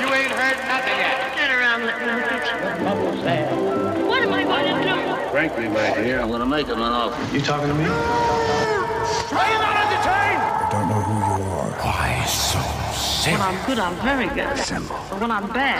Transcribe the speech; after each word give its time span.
You 0.00 0.06
ain't 0.12 0.32
heard 0.32 0.58
nothing 0.66 0.98
yet. 0.98 1.34
Get 1.36 1.50
around, 1.50 1.86
let 1.86 2.00
me 2.02 2.84
Bubbles 2.84 3.22
there. 3.22 3.46
What 4.06 4.22
am 4.22 4.32
I 4.32 4.42
going 4.42 4.82
to 4.82 4.88
do? 4.90 5.30
Frankly, 5.30 5.68
my 5.68 5.94
dear, 5.94 6.20
I'm 6.20 6.30
gonna 6.30 6.46
make 6.46 6.66
him 6.66 6.78
an 6.78 6.92
offer. 6.92 7.34
You 7.34 7.40
talking 7.40 7.68
to 7.68 7.74
me? 7.74 7.84
Are 7.84 9.48
you 9.50 9.58
not 9.62 9.76
entertained? 9.82 10.42
I 10.42 10.68
don't 10.70 10.88
know 10.88 11.00
who 11.00 11.14
you 11.14 11.50
are. 11.50 11.70
Why 11.78 12.24
so 12.24 12.58
When 13.30 13.40
I'm 13.40 13.66
good, 13.66 13.78
I'm 13.78 13.94
very 14.02 14.26
good. 14.34 14.50
But 15.10 15.20
when 15.20 15.30
I'm 15.30 15.48
bad, 15.52 15.78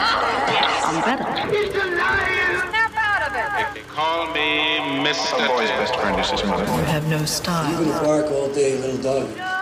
I'm 0.84 1.02
better. 1.02 1.26
He's 1.54 1.72
denying. 1.72 2.60
Snap 2.70 2.94
out 2.96 3.22
of 3.28 3.34
it. 3.34 3.66
If 3.66 3.74
they 3.74 3.94
call 3.94 4.26
me 4.32 4.78
Mr. 5.04 5.44
A 5.44 5.48
boy's 5.48 5.70
best 5.70 5.94
friend 5.96 6.20
is 6.20 6.30
his 6.30 6.44
mother. 6.44 6.64
You 6.64 6.84
have 6.84 7.08
no 7.08 7.24
style. 7.24 7.72
gonna 7.72 8.00
bark 8.00 8.30
all 8.30 8.52
day, 8.52 8.78
little 8.78 9.02
dog. 9.02 9.53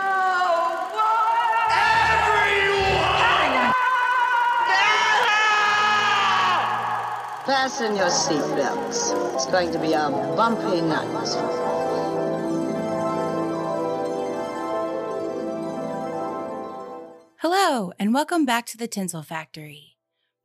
Fasten 7.45 7.97
your 7.97 8.07
seatbelts. 8.07 9.33
It's 9.33 9.47
going 9.47 9.69
to 9.73 9.77
be 9.77 9.91
a 9.91 10.09
bumpy 10.09 10.79
night. 10.79 11.09
Hello, 17.39 17.91
and 17.99 18.13
welcome 18.13 18.45
back 18.45 18.65
to 18.67 18.77
the 18.77 18.87
Tinsel 18.87 19.23
Factory. 19.23 19.97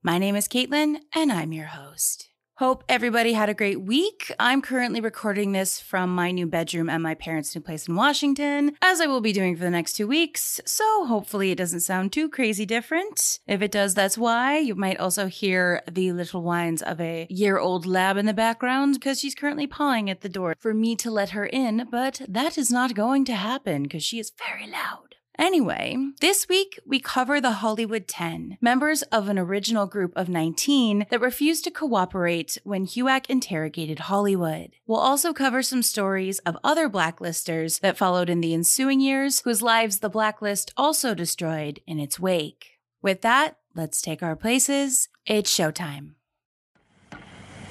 My 0.02 0.18
name 0.18 0.34
is 0.34 0.48
Caitlin, 0.48 0.96
and 1.14 1.30
I'm 1.30 1.52
your 1.52 1.66
host. 1.66 2.30
Hope 2.58 2.82
everybody 2.88 3.34
had 3.34 3.48
a 3.48 3.54
great 3.54 3.82
week. 3.82 4.32
I'm 4.40 4.62
currently 4.62 5.00
recording 5.00 5.52
this 5.52 5.78
from 5.78 6.12
my 6.12 6.32
new 6.32 6.44
bedroom 6.44 6.90
at 6.90 7.00
my 7.00 7.14
parents' 7.14 7.54
new 7.54 7.60
place 7.60 7.86
in 7.86 7.94
Washington, 7.94 8.76
as 8.82 9.00
I 9.00 9.06
will 9.06 9.20
be 9.20 9.32
doing 9.32 9.54
for 9.54 9.62
the 9.62 9.70
next 9.70 9.92
two 9.92 10.08
weeks, 10.08 10.60
so 10.64 11.06
hopefully 11.06 11.52
it 11.52 11.58
doesn't 11.58 11.82
sound 11.82 12.12
too 12.12 12.28
crazy 12.28 12.66
different. 12.66 13.38
If 13.46 13.62
it 13.62 13.70
does, 13.70 13.94
that's 13.94 14.18
why. 14.18 14.58
You 14.58 14.74
might 14.74 14.98
also 14.98 15.28
hear 15.28 15.82
the 15.88 16.10
little 16.10 16.42
whines 16.42 16.82
of 16.82 17.00
a 17.00 17.28
year 17.30 17.58
old 17.58 17.86
lab 17.86 18.16
in 18.16 18.26
the 18.26 18.34
background 18.34 18.94
because 18.94 19.20
she's 19.20 19.36
currently 19.36 19.68
pawing 19.68 20.10
at 20.10 20.22
the 20.22 20.28
door 20.28 20.56
for 20.58 20.74
me 20.74 20.96
to 20.96 21.12
let 21.12 21.30
her 21.30 21.46
in, 21.46 21.86
but 21.92 22.22
that 22.26 22.58
is 22.58 22.72
not 22.72 22.96
going 22.96 23.24
to 23.26 23.36
happen 23.36 23.84
because 23.84 24.02
she 24.02 24.18
is 24.18 24.32
very 24.36 24.68
loud. 24.68 25.14
Anyway, 25.38 25.96
this 26.20 26.48
week 26.48 26.80
we 26.84 26.98
cover 26.98 27.40
the 27.40 27.52
Hollywood 27.52 28.08
10, 28.08 28.58
members 28.60 29.02
of 29.02 29.28
an 29.28 29.38
original 29.38 29.86
group 29.86 30.12
of 30.16 30.28
19 30.28 31.06
that 31.10 31.20
refused 31.20 31.62
to 31.62 31.70
cooperate 31.70 32.58
when 32.64 32.84
HUAC 32.84 33.26
interrogated 33.26 34.00
Hollywood. 34.00 34.70
We'll 34.84 34.98
also 34.98 35.32
cover 35.32 35.62
some 35.62 35.84
stories 35.84 36.40
of 36.40 36.58
other 36.64 36.90
blacklisters 36.90 37.78
that 37.80 37.96
followed 37.96 38.28
in 38.28 38.40
the 38.40 38.52
ensuing 38.52 39.00
years, 39.00 39.40
whose 39.42 39.62
lives 39.62 40.00
the 40.00 40.10
blacklist 40.10 40.72
also 40.76 41.14
destroyed 41.14 41.78
in 41.86 42.00
its 42.00 42.18
wake. 42.18 42.80
With 43.00 43.22
that, 43.22 43.58
let's 43.76 44.02
take 44.02 44.24
our 44.24 44.34
places. 44.34 45.08
It's 45.24 45.56
showtime. 45.56 46.14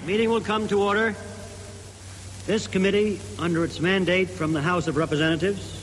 Meeting 0.06 0.30
will 0.30 0.40
come 0.40 0.70
to 0.70 0.82
order. 0.82 1.16
This 2.46 2.66
committee, 2.66 3.20
under 3.38 3.66
its 3.66 3.82
mandate 3.82 4.30
from 4.30 4.54
the 4.54 4.62
House 4.62 4.88
of 4.88 4.96
Representatives, 4.96 5.77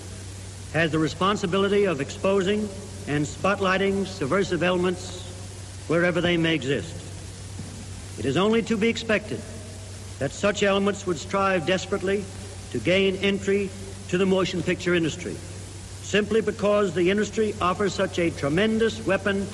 has 0.74 0.90
the 0.90 0.98
responsibility 0.98 1.84
of 1.84 2.00
exposing 2.00 2.68
and 3.06 3.24
spotlighting 3.24 4.04
subversive 4.06 4.62
elements 4.62 5.22
wherever 5.86 6.20
they 6.20 6.36
may 6.36 6.54
exist. 6.54 7.00
It 8.18 8.24
is 8.24 8.36
only 8.36 8.60
to 8.62 8.76
be 8.76 8.88
expected 8.88 9.40
that 10.18 10.32
such 10.32 10.64
elements 10.64 11.06
would 11.06 11.16
strive 11.16 11.64
desperately 11.64 12.24
to 12.72 12.78
gain 12.80 13.14
entry 13.16 13.70
to 14.08 14.18
the 14.18 14.26
motion 14.26 14.62
picture 14.62 14.94
industry, 14.94 15.34
simply 16.02 16.40
because 16.40 16.92
the 16.92 17.08
industry 17.08 17.54
offers 17.60 17.94
such 17.94 18.18
a 18.18 18.30
tremendous 18.30 19.04
weapon 19.06 19.44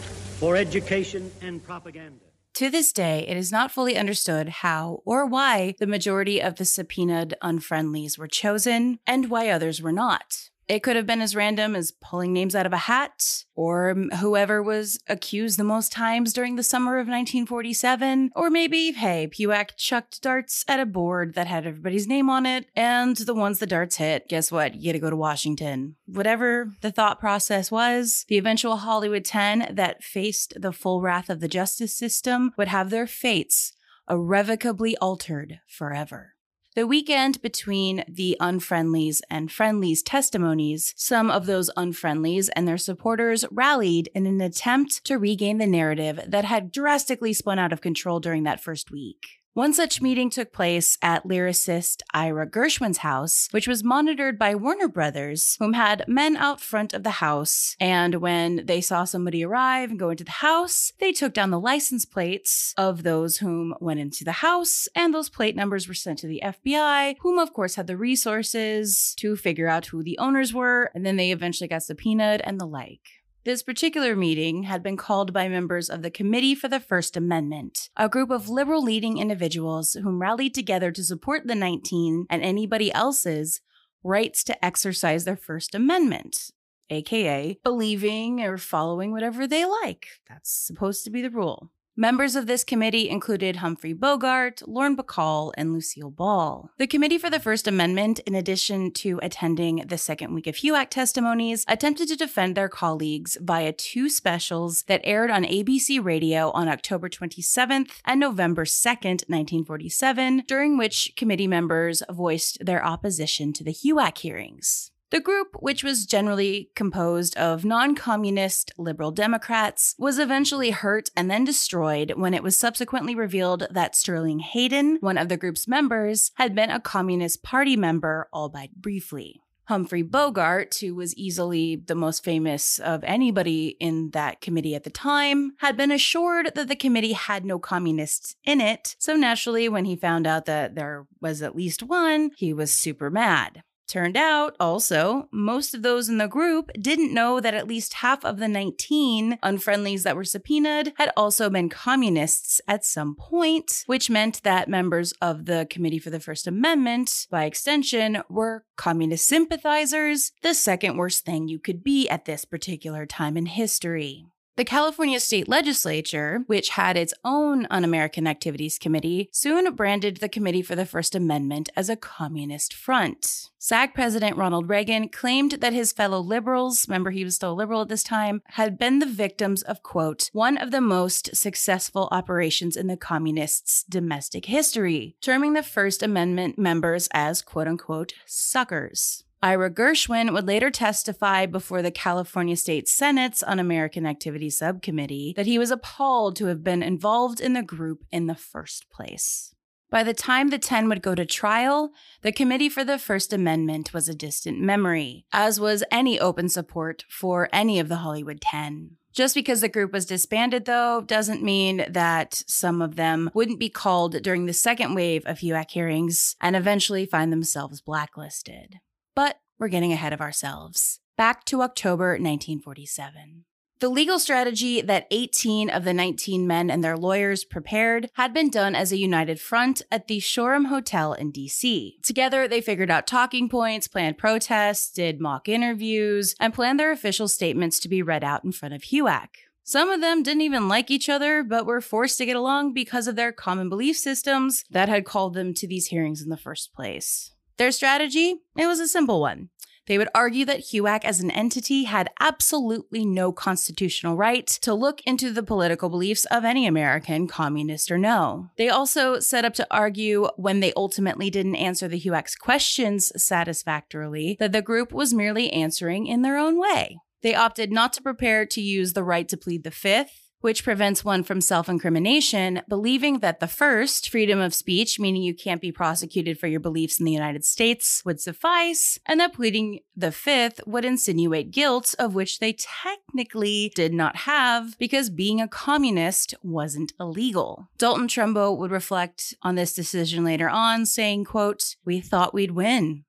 for 0.41 0.57
education 0.57 1.31
and 1.43 1.63
propaganda. 1.63 2.25
To 2.55 2.71
this 2.71 2.93
day, 2.93 3.27
it 3.29 3.37
is 3.37 3.53
not 3.53 3.71
fully 3.71 3.97
understood 3.97 4.49
how 4.49 5.03
or 5.05 5.25
why 5.27 5.75
the 5.79 5.87
majority 5.87 6.41
of 6.41 6.57
the 6.57 6.65
subpoenaed 6.65 7.35
unfriendlies 7.43 8.19
were 8.19 8.27
chosen 8.27 8.99
and 9.07 9.31
why 9.31 9.49
others 9.49 9.81
were 9.81 9.93
not. 9.93 10.50
It 10.71 10.85
could 10.85 10.95
have 10.95 11.05
been 11.05 11.21
as 11.21 11.35
random 11.35 11.75
as 11.75 11.91
pulling 11.91 12.33
names 12.33 12.55
out 12.55 12.65
of 12.65 12.73
a 12.73 12.77
hat, 12.77 13.43
or 13.57 13.93
whoever 14.21 14.63
was 14.63 15.01
accused 15.09 15.59
the 15.59 15.65
most 15.65 15.91
times 15.91 16.33
during 16.33 16.55
the 16.55 16.63
summer 16.63 17.01
of 17.01 17.09
1947, 17.09 18.31
or 18.37 18.51
maybe, 18.51 18.93
hey, 18.93 19.29
HUAC 19.29 19.71
chucked 19.77 20.23
darts 20.23 20.65
at 20.69 20.79
a 20.79 20.87
board 20.87 21.35
that 21.35 21.49
had 21.49 21.67
everybody's 21.67 22.07
name 22.07 22.31
on 22.31 22.47
it, 22.47 22.67
and 22.77 23.17
the 23.17 23.35
ones 23.35 23.59
the 23.59 23.67
darts 23.67 23.97
hit, 23.97 24.29
guess 24.29 24.53
what? 24.53 24.77
You 24.77 24.93
gotta 24.93 25.01
go 25.01 25.11
to 25.11 25.17
Washington. 25.17 25.97
Whatever 26.07 26.71
the 26.83 26.93
thought 26.93 27.19
process 27.19 27.73
was, 27.73 28.25
the 28.29 28.39
eventual 28.39 28.77
Hollywood 28.77 29.25
10 29.25 29.75
that 29.75 30.05
faced 30.05 30.55
the 30.57 30.73
full 30.73 31.01
wrath 31.01 31.29
of 31.29 31.41
the 31.41 31.49
justice 31.49 31.99
system 31.99 32.53
would 32.57 32.69
have 32.69 32.91
their 32.91 33.09
fates 33.09 33.73
irrevocably 34.09 34.97
altered 34.99 35.59
forever. 35.67 36.35
The 36.77 36.87
weekend 36.87 37.43
between 37.43 38.05
the 38.07 38.37
unfriendlies 38.41 39.23
and 39.29 39.51
friendlies 39.51 40.05
testimonies, 40.05 40.95
some 40.97 41.29
of 41.29 41.47
those 41.47 41.69
unfriendlies 41.77 42.49
and 42.55 42.69
their 42.69 42.79
supporters 42.79 43.45
rallied 43.51 44.09
in 44.15 44.25
an 44.25 44.41
attempt 44.41 45.05
to 45.07 45.19
regain 45.19 45.59
the 45.59 45.67
narrative 45.67 46.21
that 46.29 46.45
had 46.45 46.71
drastically 46.71 47.33
spun 47.33 47.59
out 47.59 47.73
of 47.73 47.81
control 47.81 48.21
during 48.21 48.45
that 48.45 48.63
first 48.63 48.93
week. 48.93 49.40
One 49.55 49.73
such 49.73 50.01
meeting 50.01 50.31
took 50.31 50.53
place 50.53 50.97
at 51.03 51.25
lyricist 51.25 52.03
Ira 52.15 52.49
Gershwin's 52.49 52.99
house, 52.99 53.49
which 53.51 53.67
was 53.67 53.83
monitored 53.83 54.39
by 54.39 54.55
Warner 54.55 54.87
Brothers, 54.87 55.57
whom 55.59 55.73
had 55.73 56.05
men 56.07 56.37
out 56.37 56.61
front 56.61 56.95
of 56.95 57.03
the 57.03 57.19
house. 57.19 57.75
And 57.81 58.17
when 58.17 58.65
they 58.67 58.81
saw 58.81 59.03
somebody 59.03 59.45
arrive 59.45 59.91
and 59.91 59.99
go 59.99 60.11
into 60.11 60.23
the 60.23 60.31
house, 60.31 60.93
they 61.01 61.11
took 61.11 61.35
down 61.35 61.51
the 61.51 61.59
license 61.59 62.05
plates 62.05 62.73
of 62.79 63.03
those 63.03 63.39
whom 63.39 63.75
went 63.81 63.99
into 63.99 64.23
the 64.23 64.33
house, 64.33 64.87
and 64.95 65.13
those 65.13 65.29
plate 65.29 65.57
numbers 65.57 65.89
were 65.89 65.95
sent 65.95 66.21
to 66.21 66.29
the 66.29 66.43
FBI, 66.45 67.17
whom, 67.21 67.41
of 67.41 67.53
course, 67.53 67.75
had 67.75 67.89
the 67.89 67.97
resources 67.97 69.17
to 69.19 69.35
figure 69.35 69.67
out 69.67 69.87
who 69.87 70.05
the 70.05 70.19
owners 70.19 70.55
were, 70.55 70.93
and 70.95 71.05
then 71.05 71.17
they 71.17 71.33
eventually 71.33 71.67
got 71.67 71.83
subpoenaed 71.83 72.41
and 72.43 72.61
the 72.61 72.67
like. 72.67 73.20
This 73.43 73.63
particular 73.63 74.15
meeting 74.15 74.65
had 74.65 74.83
been 74.83 74.99
called 74.99 75.33
by 75.33 75.49
members 75.49 75.89
of 75.89 76.03
the 76.03 76.11
Committee 76.11 76.55
for 76.55 76.69
the 76.69 76.79
First 76.79 77.17
Amendment, 77.17 77.89
a 77.97 78.07
group 78.07 78.31
of 78.31 78.51
liberal 78.51 78.83
leading 78.83 79.17
individuals 79.17 79.95
whom 79.95 80.21
rallied 80.21 80.53
together 80.53 80.93
to 80.93 81.03
support 81.03 81.47
the 81.47 81.55
19 81.55 82.27
and 82.29 82.43
anybody 82.43 82.93
else's 82.93 83.63
rights 84.05 84.45
to 84.45 84.63
exercise 84.63 85.25
their 85.25 85.37
First 85.37 85.75
Amendment, 85.75 86.51
aka 86.91 87.59
believing 87.65 88.43
or 88.43 88.59
following 88.59 89.11
whatever 89.11 89.47
they 89.47 89.65
like. 89.65 90.09
That's 90.29 90.53
supposed 90.53 91.05
to 91.05 91.11
be 91.11 91.23
the 91.23 91.31
rule. 91.31 91.71
Members 92.01 92.35
of 92.35 92.47
this 92.47 92.65
committee 92.65 93.11
included 93.11 93.57
Humphrey 93.57 93.93
Bogart, 93.93 94.67
Lauren 94.67 94.97
Bacall, 94.97 95.53
and 95.59 95.75
Lucille 95.75 96.11
Ball. 96.11 96.71
The 96.79 96.87
Committee 96.87 97.19
for 97.19 97.29
the 97.29 97.39
First 97.39 97.69
Amendment, 97.69 98.21
in 98.21 98.35
addition 98.35 98.91
to 98.93 99.21
attending 99.21 99.85
the 99.87 99.99
second 99.99 100.33
week 100.33 100.47
of 100.47 100.55
HUAC 100.55 100.89
testimonies, 100.89 101.63
attempted 101.69 102.09
to 102.09 102.17
defend 102.17 102.57
their 102.57 102.71
colleagues 102.71 103.37
via 103.39 103.75
two 103.75 104.09
specials 104.09 104.85
that 104.85 105.03
aired 105.05 105.31
on 105.31 105.45
ABC 105.45 106.03
Radio 106.03 106.51
on 106.53 106.69
October 106.69 107.11
27th 107.11 107.91
and 108.07 108.19
November 108.19 108.65
2nd, 108.65 109.29
1947, 109.29 110.45
during 110.47 110.79
which 110.79 111.13
committee 111.19 111.47
members 111.47 112.03
voiced 112.11 112.65
their 112.65 112.83
opposition 112.83 113.53
to 113.53 113.63
the 113.63 113.75
HUAC 113.75 114.17
hearings. 114.17 114.91
The 115.11 115.21
group, 115.21 115.57
which 115.59 115.83
was 115.83 116.07
generally 116.07 116.71
composed 116.77 117.37
of 117.37 117.65
non 117.65 117.97
communist 117.97 118.73
liberal 118.79 119.11
Democrats, 119.11 119.97
was 119.99 120.21
eventually 120.21 120.71
hurt 120.71 121.11
and 121.17 121.29
then 121.29 121.45
destroyed 121.45 122.13
when 122.15 122.33
it 122.33 122.45
was 122.45 122.57
subsequently 122.57 123.17
revealed 123.17 123.67
that 123.73 123.97
Sterling 123.97 124.39
Hayden, 124.39 124.99
one 125.01 125.19
of 125.19 125.29
the 125.29 125.37
group's 125.37 125.67
members, 125.67 126.31
had 126.35 126.55
been 126.55 126.71
a 126.71 126.79
Communist 126.79 127.43
Party 127.43 127.77
member, 127.77 128.29
albeit 128.33 128.77
briefly. 128.81 129.43
Humphrey 129.65 130.03
Bogart, 130.03 130.77
who 130.81 130.95
was 130.95 131.15
easily 131.17 131.77
the 131.77 131.95
most 131.95 132.25
famous 132.25 132.79
of 132.79 133.05
anybody 133.05 133.77
in 133.79 134.11
that 134.11 134.41
committee 134.41 134.75
at 134.75 134.85
the 134.85 134.91
time, 134.91 135.53
had 135.59 135.77
been 135.77 135.93
assured 135.93 136.53
that 136.55 136.69
the 136.69 136.77
committee 136.77 137.13
had 137.13 137.45
no 137.45 137.59
communists 137.59 138.35
in 138.45 138.61
it. 138.61 138.97
So 138.99 139.15
naturally, 139.15 139.69
when 139.69 139.85
he 139.85 139.95
found 139.95 140.27
out 140.27 140.47
that 140.47 140.75
there 140.75 141.07
was 141.21 141.41
at 141.43 141.55
least 141.55 141.85
one, 141.85 142.31
he 142.37 142.53
was 142.53 142.73
super 142.73 143.11
mad. 143.11 143.63
Turned 143.91 144.17
out, 144.17 144.55
also, 144.61 145.29
most 145.33 145.75
of 145.75 145.83
those 145.83 146.09
in 146.09 146.19
the 146.19 146.29
group 146.29 146.71
didn't 146.81 147.13
know 147.13 147.41
that 147.41 147.55
at 147.55 147.67
least 147.67 147.95
half 147.95 148.25
of 148.25 148.39
the 148.39 148.47
19 148.47 149.37
unfriendlies 149.43 150.05
that 150.05 150.15
were 150.15 150.23
subpoenaed 150.23 150.93
had 150.97 151.11
also 151.17 151.51
been 151.51 151.69
communists 151.69 152.61
at 152.69 152.85
some 152.85 153.17
point, 153.17 153.83
which 153.87 154.09
meant 154.09 154.45
that 154.45 154.69
members 154.69 155.13
of 155.21 155.47
the 155.47 155.67
Committee 155.69 155.99
for 155.99 156.11
the 156.11 156.21
First 156.21 156.47
Amendment, 156.47 157.27
by 157.33 157.47
extension, 157.47 158.23
were 158.29 158.65
communist 158.77 159.27
sympathizers, 159.27 160.31
the 160.43 160.55
second 160.55 160.97
worst 160.97 161.25
thing 161.25 161.49
you 161.49 161.59
could 161.59 161.83
be 161.83 162.09
at 162.09 162.27
this 162.27 162.45
particular 162.45 163.07
time 163.07 163.37
in 163.37 163.47
history. 163.47 164.25
The 164.57 164.65
California 164.65 165.21
state 165.21 165.49
legislature, 165.49 166.43
which 166.47 166.71
had 166.71 166.97
its 166.97 167.15
own 167.25 167.67
Un 167.71 167.85
American 167.85 168.27
Activities 168.27 168.79
Committee, 168.79 169.31
soon 169.33 169.73
branded 169.75 170.19
the 170.19 170.29
Committee 170.29 170.61
for 170.61 170.77
the 170.77 170.85
First 170.85 171.15
Amendment 171.15 171.71
as 171.77 171.89
a 171.89 171.97
communist 171.97 172.75
front. 172.75 173.51
SAG 173.59 173.95
President 173.95 174.37
Ronald 174.37 174.69
Reagan 174.69 175.09
claimed 175.09 175.53
that 175.53 175.73
his 175.73 175.93
fellow 175.93 176.21
liberals, 176.21 176.87
remember 176.89 177.11
he 177.11 177.25
was 177.25 177.37
still 177.37 177.53
a 177.53 177.55
liberal 177.55 177.83
at 177.83 177.89
this 177.89 178.03
time, 178.03 178.43
had 178.49 178.77
been 178.77 178.99
the 178.99 179.07
victims 179.07 179.63
of, 179.63 179.83
quote, 179.83 180.31
one 180.33 180.59
of 180.59 180.73
the 180.73 180.81
most 180.81 181.35
successful 181.35 182.09
operations 182.11 182.77
in 182.77 182.87
the 182.87 182.97
communists' 182.97 183.85
domestic 183.85 184.47
history, 184.47 185.15
terming 185.23 185.53
the 185.53 185.63
First 185.63 186.03
Amendment 186.03 186.59
members 186.59 187.09
as, 187.13 187.41
quote 187.41 187.69
unquote, 187.69 188.13
suckers. 188.27 189.25
Ira 189.43 189.71
Gershwin 189.71 190.35
would 190.35 190.47
later 190.47 190.71
testify 190.71 191.47
before 191.47 191.81
the 191.81 191.91
California 191.91 192.57
State 192.57 192.89
Senate's 192.89 193.43
Un 193.43 193.59
American 193.59 194.05
Activity 194.05 194.51
Subcommittee 194.51 195.33
that 195.35 195.47
he 195.47 195.59
was 195.59 195.71
appalled 195.71 196.37
to 196.37 196.47
have 196.47 196.63
been 196.63 196.83
involved 196.83 197.41
in 197.41 197.55
the 197.55 197.63
group 197.63 198.05
in 198.13 198.27
the 198.27 198.35
first 198.35 198.91
place. 198.91 199.55
By 199.89 200.03
the 200.03 200.13
time 200.13 200.49
the 200.49 200.59
10 200.59 200.91
would 200.91 201.01
go 201.01 201.15
to 201.15 201.25
trial, 201.25 201.91
the 202.21 202.33
Committee 202.33 202.69
for 202.69 202.85
the 202.85 202.99
First 202.99 203.33
Amendment 203.33 203.95
was 203.95 204.11
a 204.11 204.15
distant 204.15 204.61
memory, 204.61 205.25
as 205.33 205.59
was 205.59 205.83
any 205.91 206.21
open 206.21 206.51
support 206.51 207.07
for 207.09 207.49
any 207.51 207.81
of 207.81 207.89
the 207.89 207.97
Hollywood 207.97 208.43
10. 208.43 208.99
Just 209.13 209.35
because 209.35 209.63
the 209.63 209.69
group 209.69 209.93
was 209.93 210.05
disbanded, 210.05 210.67
though, 210.67 211.01
doesn't 211.01 211.43
mean 211.43 211.87
that 211.89 212.45
some 212.47 212.83
of 212.83 212.97
them 212.97 213.31
wouldn't 213.33 213.59
be 213.59 213.71
called 213.71 214.23
during 214.23 214.45
the 214.45 214.53
second 214.53 214.95
wave 214.95 215.25
of 215.25 215.39
HUAC 215.39 215.71
hearings 215.71 216.37
and 216.43 216.55
eventually 216.55 217.07
find 217.07 217.33
themselves 217.33 217.81
blacklisted. 217.81 218.79
But 219.21 219.39
we're 219.59 219.69
getting 219.69 219.93
ahead 219.93 220.15
of 220.15 220.23
ourselves. 220.23 220.99
Back 221.19 221.45
to 221.45 221.61
October 221.61 222.13
1947. 222.13 223.45
The 223.81 223.91
legal 223.91 224.19
strategy 224.19 224.81
that 224.81 225.09
18 225.11 225.69
of 225.69 225.85
the 225.85 225.93
19 225.93 226.47
men 226.47 226.71
and 226.71 226.83
their 226.83 226.97
lawyers 226.97 227.45
prepared 227.45 228.09
had 228.15 228.33
been 228.33 228.49
done 228.49 228.75
as 228.75 228.93
a 228.93 228.97
united 228.97 229.39
front 229.39 229.83
at 229.93 230.09
the 230.09 230.21
Shoreham 230.21 230.69
Hotel 230.69 231.13
in 231.13 231.33
DC. 231.33 232.01
Together, 232.03 232.49
they 232.49 232.63
figured 232.63 232.91
out 232.91 233.07
talking 233.07 233.51
points, 233.51 233.89
planned 233.89 234.17
protests, 234.17 234.91
did 234.91 235.21
mock 235.21 235.51
interviews, 235.51 236.35
and 236.41 236.55
planned 236.55 236.81
their 236.81 236.91
official 236.91 237.29
statements 237.29 237.79
to 237.81 237.91
be 237.91 238.01
read 238.01 238.25
out 238.25 238.43
in 238.43 238.53
front 238.53 238.73
of 238.73 238.85
HUAC. 238.85 239.29
Some 239.63 239.91
of 239.91 240.01
them 240.01 240.23
didn't 240.23 240.41
even 240.41 240.67
like 240.67 240.91
each 240.91 241.11
other, 241.11 241.43
but 241.43 241.67
were 241.67 241.83
forced 241.83 242.17
to 242.17 242.25
get 242.25 242.37
along 242.37 242.73
because 242.73 243.07
of 243.07 243.17
their 243.17 243.33
common 243.33 243.69
belief 243.69 243.99
systems 243.99 244.65
that 244.71 244.89
had 244.89 245.05
called 245.05 245.35
them 245.35 245.53
to 245.53 245.67
these 245.67 245.89
hearings 245.89 246.23
in 246.23 246.31
the 246.31 246.39
first 246.39 246.73
place. 246.73 247.33
Their 247.61 247.73
strategy? 247.73 248.37
It 248.57 248.67
was 248.67 248.81
a 248.81 248.89
simple 248.89 249.21
one. 249.21 249.51
They 249.87 249.99
would 249.99 250.09
argue 250.15 250.47
that 250.47 250.73
HUAC 250.73 251.05
as 251.05 251.21
an 251.21 251.31
entity 251.31 251.85
had 251.85 252.09
absolutely 252.19 253.05
no 253.05 253.33
constitutional 253.33 254.17
right 254.17 254.47
to 254.63 254.73
look 254.73 255.03
into 255.03 255.31
the 255.31 255.43
political 255.43 255.91
beliefs 255.91 256.25
of 256.31 256.47
any 256.47 256.67
American, 256.67 257.29
communist 257.29 257.91
or 257.91 257.99
no. 257.99 258.49
They 258.57 258.71
also 258.71 259.21
set 259.21 259.45
up 259.45 259.53
to 259.57 259.67
argue, 259.71 260.29
when 260.37 260.61
they 260.61 260.73
ultimately 260.75 261.29
didn't 261.29 261.57
answer 261.57 261.87
the 261.87 262.01
HUAC's 262.01 262.35
questions 262.35 263.13
satisfactorily, 263.23 264.39
that 264.41 264.53
the 264.53 264.63
group 264.63 264.91
was 264.91 265.13
merely 265.13 265.53
answering 265.53 266.07
in 266.07 266.23
their 266.23 266.39
own 266.39 266.59
way. 266.59 266.97
They 267.23 267.35
opted 267.35 267.71
not 267.71 267.93
to 267.93 268.03
prepare 268.03 268.47
to 268.47 268.63
use 268.63 268.95
the 268.95 269.05
right 269.05 269.29
to 269.29 269.37
plead 269.37 269.65
the 269.65 269.71
fifth, 269.71 270.30
which 270.41 270.65
prevents 270.65 271.05
one 271.05 271.23
from 271.23 271.41
self 271.41 271.69
incrimination, 271.69 272.63
believing 272.69 273.21
that 273.21 273.41
the 273.41 273.49
first, 273.49 274.09
freedom 274.09 274.41
of 274.41 274.55
speech, 274.55 274.99
meaning 274.99 275.23
you 275.23 275.35
can't 275.35 275.61
be 275.61 275.73
prosecuted 275.73 276.39
for 276.39 276.47
your 276.47 276.61
beliefs 276.61 276.99
in 276.99 277.07
the 277.07 277.13
United 277.13 277.45
States, 277.45 278.03
would 278.05 278.21
suffice, 278.21 278.99
and 279.07 279.21
that 279.21 279.35
pleading 279.35 279.81
the 279.97 280.13
fifth 280.13 280.61
would 280.67 280.85
insinuate 280.85 281.51
guilt, 281.51 281.95
of 281.99 282.15
which 282.15 282.39
they 282.39 282.55
technically 282.55 283.73
did 283.75 283.93
not 283.93 284.17
have 284.17 284.79
because 284.79 285.11
being 285.11 285.41
a 285.41 285.49
communist 285.49 286.35
wasn't 286.43 286.93
illegal. 286.99 287.69
Dalton 287.79 288.09
Trumbo 288.09 288.57
would 288.57 288.71
reflect 288.71 289.35
on 289.43 289.55
this 289.55 289.73
decision 289.73 290.25
later 290.25 290.49
on, 290.49 290.87
saying, 290.87 291.25
quote, 291.25 291.77
We 291.85 292.01
thought 292.01 292.35
we'd 292.35 292.53
win. 292.53 293.05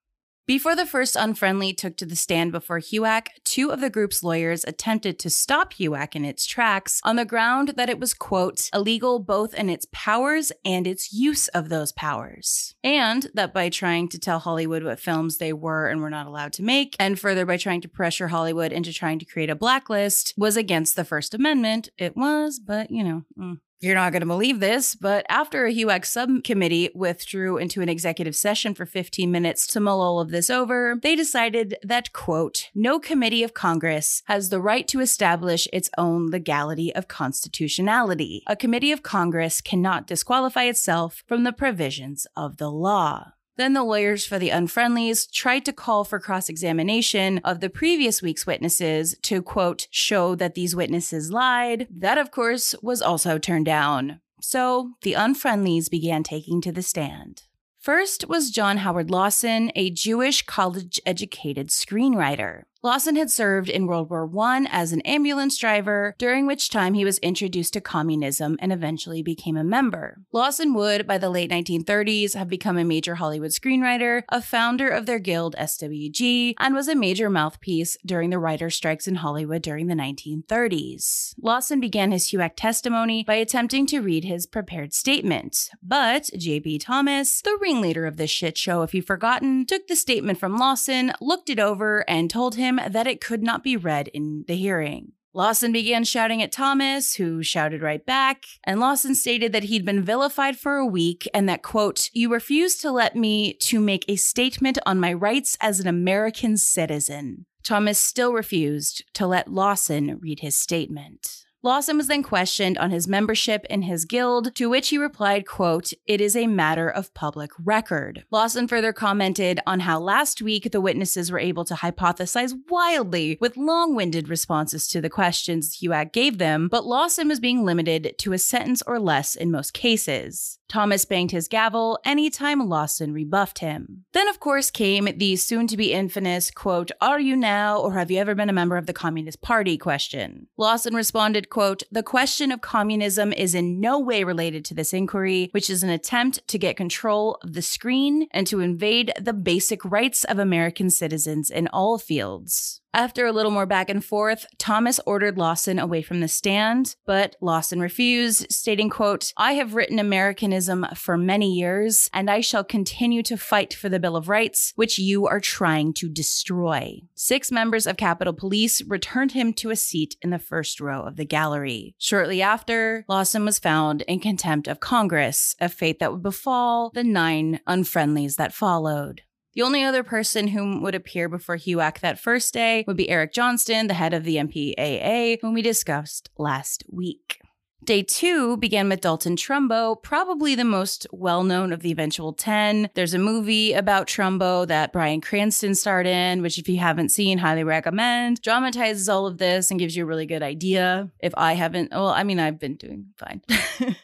Before 0.52 0.76
the 0.76 0.86
first 0.86 1.16
unfriendly 1.16 1.72
took 1.72 1.96
to 1.96 2.06
the 2.06 2.18
stand 2.18 2.52
before 2.52 2.82
HUAC, 2.82 3.28
two 3.46 3.72
of 3.72 3.80
the 3.80 3.90
group's 3.90 4.22
lawyers 4.22 4.66
attempted 4.66 5.18
to 5.20 5.30
stop 5.30 5.76
HUAC 5.76 6.14
in 6.14 6.26
its 6.26 6.46
tracks 6.46 7.00
on 7.06 7.16
the 7.16 7.24
ground 7.24 7.76
that 7.78 7.90
it 7.90 8.02
was, 8.02 8.14
quote, 8.14 8.70
illegal 8.74 9.20
both 9.20 9.54
in 9.54 9.70
its 9.70 9.88
powers 9.94 10.52
and 10.66 10.88
its 10.88 11.14
use 11.14 11.48
of 11.48 11.70
those 11.70 11.94
powers. 11.94 12.76
And 12.84 13.28
that 13.34 13.54
by 13.54 13.70
trying 13.70 14.10
to 14.10 14.20
tell 14.20 14.40
Hollywood 14.40 14.84
what 14.84 15.00
films 15.00 15.38
they 15.38 15.54
were 15.54 15.88
and 15.88 16.02
were 16.02 16.10
not 16.10 16.28
allowed 16.28 16.52
to 16.54 16.64
make, 16.64 16.98
and 17.00 17.18
further 17.18 17.46
by 17.46 17.56
trying 17.56 17.80
to 17.80 17.88
pressure 17.88 18.28
Hollywood 18.28 18.74
into 18.74 18.92
trying 18.92 19.20
to 19.20 19.26
create 19.26 19.50
a 19.50 19.56
blacklist, 19.56 20.34
was 20.36 20.58
against 20.58 20.98
the 20.98 21.06
First 21.06 21.34
Amendment. 21.34 21.88
It 21.98 22.18
was, 22.18 22.60
but 22.60 22.92
you 22.92 23.06
know. 23.06 23.24
Mm. 23.40 23.60
You're 23.82 23.96
not 23.96 24.12
going 24.12 24.22
to 24.22 24.28
believe 24.28 24.60
this, 24.60 24.94
but 24.94 25.26
after 25.28 25.66
a 25.66 25.74
HUAC 25.74 26.06
subcommittee 26.06 26.92
withdrew 26.94 27.58
into 27.58 27.82
an 27.82 27.90
executive 27.90 28.36
session 28.36 28.76
for 28.76 28.86
15 28.86 29.32
minutes 29.32 29.66
to 29.68 29.80
mull 29.80 30.02
all 30.02 30.20
of 30.20 30.30
this 30.30 30.52
over, 30.52 31.00
they 31.02 31.16
decided 31.16 31.78
that, 31.82 32.14
quote, 32.14 32.70
no 32.76 33.00
committee 33.00 33.42
of 33.42 33.56
Congress 33.56 34.22
has 34.26 34.50
the 34.50 34.62
right 34.62 34.88
to 34.88 35.00
establish 35.00 35.68
its 35.74 35.90
own 35.98 36.30
legality 36.30 36.94
of 36.94 37.08
constitutionality. 37.08 38.44
A 38.46 38.56
committee 38.56 38.92
of 38.92 39.02
Congress 39.02 39.62
cannot 39.62 40.06
disqualify 40.06 40.66
itself 40.66 41.24
from 41.26 41.44
the 41.44 41.52
provisions 41.52 42.28
of 42.38 42.58
the 42.58 42.70
law. 42.70 43.34
Then 43.58 43.74
the 43.74 43.84
lawyers 43.84 44.26
for 44.26 44.40
the 44.40 44.50
unfriendlies 44.50 45.32
tried 45.32 45.66
to 45.66 45.74
call 45.74 46.04
for 46.04 46.20
cross 46.20 46.50
examination 46.50 47.40
of 47.44 47.60
the 47.60 47.70
previous 47.70 48.22
week's 48.22 48.48
witnesses 48.48 49.16
to, 49.24 49.42
quote, 49.42 49.88
show 49.92 50.36
that 50.36 50.56
these 50.56 50.76
witnesses 50.76 51.32
lied. 51.32 51.88
That, 51.90 52.18
of 52.18 52.32
course, 52.32 52.74
was 52.82 53.02
also 53.02 53.38
turned 53.38 53.66
down. 53.66 54.22
So 54.42 54.92
the 55.02 55.14
unfriendlies 55.14 55.90
began 55.90 56.24
taking 56.24 56.62
to 56.62 56.72
the 56.72 56.82
stand. 56.82 57.44
First 57.78 58.28
was 58.28 58.52
John 58.52 58.78
Howard 58.78 59.10
Lawson, 59.10 59.72
a 59.76 59.90
Jewish 59.90 60.44
college 60.44 61.00
educated 61.06 61.70
screenwriter. 61.70 62.64
Lawson 62.84 63.16
had 63.16 63.30
served 63.30 63.70
in 63.70 63.86
World 63.86 64.10
War 64.10 64.28
I 64.40 64.66
as 64.72 64.92
an 64.92 65.02
ambulance 65.02 65.56
driver, 65.56 66.16
during 66.18 66.48
which 66.48 66.72
time 66.72 66.96
he 66.96 67.06
was 67.06 67.20
introduced 67.20 67.74
to 67.74 67.82
communism 67.82 68.58
and 68.60 68.74
eventually 68.74 69.22
became 69.22 69.56
a 69.56 69.64
member. 69.64 70.22
Lawson 70.32 70.74
would, 70.74 71.06
by 71.06 71.20
the 71.20 71.30
late 71.30 71.52
1930s, 71.52 72.34
have 72.34 72.50
become 72.50 72.80
a 72.80 72.84
major 72.84 73.16
Hollywood 73.16 73.52
screenwriter, 73.52 74.24
a 74.30 74.42
founder 74.42 74.90
of 74.90 75.06
their 75.06 75.20
guild 75.20 75.56
SWG, 75.60 76.56
and 76.58 76.74
was 76.74 76.88
a 76.88 76.96
major 76.96 77.30
mouthpiece 77.30 77.98
during 78.04 78.32
the 78.32 78.40
writer 78.40 78.72
strikes 78.72 79.08
in 79.08 79.16
Hollywood 79.16 79.62
during 79.62 79.86
the 79.86 79.94
1930s. 79.94 81.36
Lawson 81.40 81.80
began 81.80 82.12
his 82.12 82.32
HUAC 82.32 82.54
testimony 82.56 83.24
by 83.24 83.36
attempting 83.36 83.86
to 83.86 84.00
read 84.00 84.24
his 84.24 84.48
prepared 84.48 84.96
statement, 84.96 85.70
but 85.84 86.32
J.P. 86.36 86.80
Thomas, 86.80 87.42
the 87.42 87.60
ringleader 87.62 88.08
of 88.08 88.18
this 88.18 88.32
shit 88.32 88.58
show 88.58 88.82
if 88.82 88.96
you've 88.96 89.06
forgotten, 89.06 89.68
took 89.68 89.88
the 89.88 89.96
statement 89.96 90.40
from 90.40 90.58
Lawson, 90.58 91.14
looked 91.22 91.52
it 91.52 91.60
over, 91.60 92.04
and 92.10 92.28
told 92.28 92.56
him 92.56 92.71
that 92.78 93.08
it 93.08 93.22
could 93.22 93.44
not 93.44 93.64
be 93.64 93.76
read 93.78 94.08
in 94.10 94.46
the 94.48 94.56
hearing. 94.56 95.14
Lawson 95.34 95.72
began 95.72 96.04
shouting 96.04 96.42
at 96.42 96.52
Thomas, 96.52 97.16
who 97.16 97.42
shouted 97.42 97.82
right 97.82 98.06
back, 98.06 98.44
and 98.66 98.82
Lawson 98.82 99.16
stated 99.16 99.54
that 99.54 99.64
he'd 99.64 99.86
been 99.86 100.04
vilified 100.04 100.58
for 100.58 100.76
a 100.76 100.86
week 100.86 101.26
and 101.34 101.48
that, 101.48 101.64
quote, 101.64 102.10
you 102.12 102.30
refused 102.30 102.82
to 102.82 102.92
let 102.92 103.16
me 103.16 103.54
to 103.54 103.80
make 103.80 104.04
a 104.10 104.18
statement 104.18 104.78
on 104.86 105.00
my 105.00 105.14
rights 105.14 105.58
as 105.62 105.80
an 105.80 105.88
American 105.88 106.58
citizen. 106.58 107.46
Thomas 107.64 107.98
still 107.98 108.34
refused 108.34 109.06
to 109.14 109.26
let 109.26 109.48
Lawson 109.48 110.20
read 110.20 110.42
his 110.42 110.58
statement. 110.58 111.41
Lawson 111.64 111.96
was 111.96 112.08
then 112.08 112.24
questioned 112.24 112.80
on 112.80 112.90
his 112.90 113.08
membership 113.08 113.66
in 113.70 113.84
his 113.84 114.06
guild, 114.06 114.56
to 114.56 114.68
which 114.68 114.90
he 114.90 114.98
replied, 114.98 115.46
quote, 115.46 115.94
It 116.08 116.20
is 116.20 116.36
a 116.36 116.48
matter 116.48 116.90
of 116.90 117.14
public 117.14 117.52
record. 117.60 118.24
Lawson 118.32 118.68
further 118.68 118.92
commented 118.92 119.60
on 119.68 119.82
how 119.82 120.00
last 120.00 120.42
week 120.42 120.72
the 120.72 120.82
witnesses 120.82 121.32
were 121.32 121.38
able 121.38 121.64
to 121.66 121.76
hypothesize 121.76 122.54
wildly 122.68 123.38
with 123.40 123.58
long-winded 123.58 124.28
responses 124.28 124.88
to 124.88 125.02
the 125.02 125.10
questions 125.10 125.78
HUAC 125.78 126.12
gave 126.12 126.40
them, 126.40 126.68
but 126.68 126.88
Lawson 126.88 127.28
was 127.28 127.40
being 127.40 127.64
limited 127.64 128.16
to 128.18 128.34
a 128.34 128.40
sentence 128.40 128.82
or 128.88 129.00
less 129.00 129.36
in 129.36 129.52
most 129.52 129.76
cases. 129.76 130.58
Thomas 130.72 131.04
banged 131.04 131.32
his 131.32 131.50
gavel 131.50 132.00
anytime 132.06 132.70
Lawson 132.70 133.12
rebuffed 133.12 133.60
him. 133.60 134.06
Then, 134.14 134.30
of 134.30 134.40
course, 134.40 134.72
came 134.72 135.06
the 135.18 135.36
soon 135.36 135.68
to 135.68 135.76
be 135.76 135.92
infamous, 135.92 136.50
quote, 136.50 136.92
Are 137.02 137.20
you 137.20 137.36
now 137.36 137.78
or 137.78 137.92
have 137.96 138.10
you 138.10 138.18
ever 138.20 138.36
been 138.36 138.50
a 138.50 138.54
member 138.54 138.78
of 138.78 138.86
the 138.86 138.94
Communist 138.94 139.42
Party 139.42 139.78
question? 139.78 140.48
Lawson 140.56 140.96
responded, 140.96 141.50
quote, 141.50 141.84
The 141.92 142.04
question 142.04 142.54
of 142.54 142.62
communism 142.62 143.34
is 143.34 143.54
in 143.54 143.82
no 143.82 144.00
way 144.00 144.24
related 144.24 144.64
to 144.66 144.74
this 144.74 144.94
inquiry, 144.94 145.50
which 145.52 145.70
is 145.70 145.84
an 145.84 145.90
attempt 145.90 146.48
to 146.48 146.58
get 146.58 146.78
control 146.78 147.38
of 147.44 147.52
the 147.52 147.62
screen 147.62 148.28
and 148.32 148.48
to 148.48 148.62
invade 148.62 149.12
the 149.20 149.34
basic 149.34 149.84
rights 149.84 150.24
of 150.24 150.40
American 150.40 150.90
citizens 150.90 151.50
in 151.50 151.68
all 151.68 151.98
fields. 151.98 152.81
After 152.94 153.26
a 153.26 153.32
little 153.32 153.52
more 153.52 153.66
back 153.66 153.90
and 153.90 154.04
forth, 154.04 154.46
Thomas 154.58 155.00
ordered 155.06 155.38
Lawson 155.38 155.80
away 155.80 156.02
from 156.02 156.20
the 156.20 156.28
stand, 156.28 156.98
but 157.06 157.38
Lawson 157.40 157.80
refused, 157.80 158.52
stating, 158.52 158.90
quote, 158.90 159.32
I 159.38 159.54
have 159.54 159.76
written 159.76 159.98
Americanism 159.98 160.86
for 160.96 161.18
many 161.18 161.54
years, 161.54 162.10
and 162.14 162.30
I 162.30 162.42
shall 162.42 162.66
continue 162.66 163.24
to 163.24 163.38
fight 163.38 163.74
for 163.74 163.88
the 163.88 164.00
Bill 164.00 164.18
of 164.18 164.28
Rights, 164.28 164.74
which 164.76 165.00
you 165.00 165.26
are 165.26 165.40
trying 165.40 165.94
to 165.94 166.10
destroy. 166.10 167.00
Six 167.16 167.50
members 167.50 167.88
of 167.88 167.96
Capitol 167.96 168.34
Police 168.34 168.82
returned 168.84 169.32
him 169.32 169.54
to 169.54 169.70
a 169.70 169.78
seat 169.78 170.18
in 170.22 170.30
the 170.30 170.40
first 170.40 170.82
row 170.82 171.04
of 171.04 171.16
the 171.16 171.26
gallery. 171.26 171.96
Shortly 171.98 172.42
after, 172.42 173.06
Lawson 173.08 173.46
was 173.46 173.58
found 173.58 174.02
in 174.02 174.20
contempt 174.20 174.68
of 174.68 174.82
Congress, 174.82 175.56
a 175.62 175.70
fate 175.70 176.00
that 176.00 176.12
would 176.12 176.24
befall 176.24 176.92
the 176.94 177.06
nine 177.06 177.62
unfriendlies 177.66 178.36
that 178.36 178.54
followed. 178.54 179.22
The 179.54 179.64
only 179.64 179.84
other 179.84 180.04
person 180.04 180.48
whom 180.48 180.82
would 180.82 180.96
appear 180.96 181.28
before 181.28 181.58
HUAC 181.58 182.00
that 182.00 182.20
first 182.20 182.54
day 182.54 182.86
would 182.88 182.96
be 182.96 183.10
Eric 183.10 183.34
Johnston, 183.34 183.88
the 183.88 183.94
head 183.94 184.14
of 184.14 184.24
the 184.24 184.38
MPAA, 184.38 185.40
whom 185.42 185.54
we 185.54 185.62
discussed 185.62 186.30
last 186.38 186.84
week. 186.90 187.42
Day 187.84 188.04
two 188.04 188.58
began 188.58 188.90
with 188.90 189.02
Dalton 189.02 189.36
Trumbo, 189.36 190.02
probably 190.02 190.54
the 190.54 190.64
most 190.64 191.08
well 191.12 191.44
known 191.44 191.74
of 191.74 191.80
the 191.80 191.92
eventual 191.92 192.32
10. 192.32 192.92
There's 192.94 193.16
a 193.16 193.20
movie 193.20 193.74
about 193.74 194.06
Trumbo 194.06 194.68
that 194.68 194.94
Bryan 194.94 195.20
Cranston 195.20 195.74
starred 195.74 196.06
in, 196.06 196.44
which, 196.44 196.60
if 196.60 196.70
you 196.70 196.78
haven't 196.78 197.10
seen, 197.10 197.40
highly 197.40 197.64
recommend. 197.64 198.42
Dramatizes 198.44 199.10
all 199.10 199.26
of 199.26 199.40
this 199.40 199.72
and 199.72 199.80
gives 199.80 199.96
you 199.96 200.04
a 200.04 200.06
really 200.06 200.28
good 200.28 200.44
idea. 200.44 201.10
If 201.20 201.34
I 201.36 201.54
haven't, 201.54 201.90
well, 201.92 202.10
I 202.10 202.24
mean, 202.24 202.40
I've 202.40 202.60
been 202.60 202.76
doing 202.76 203.08
fine. 203.18 203.42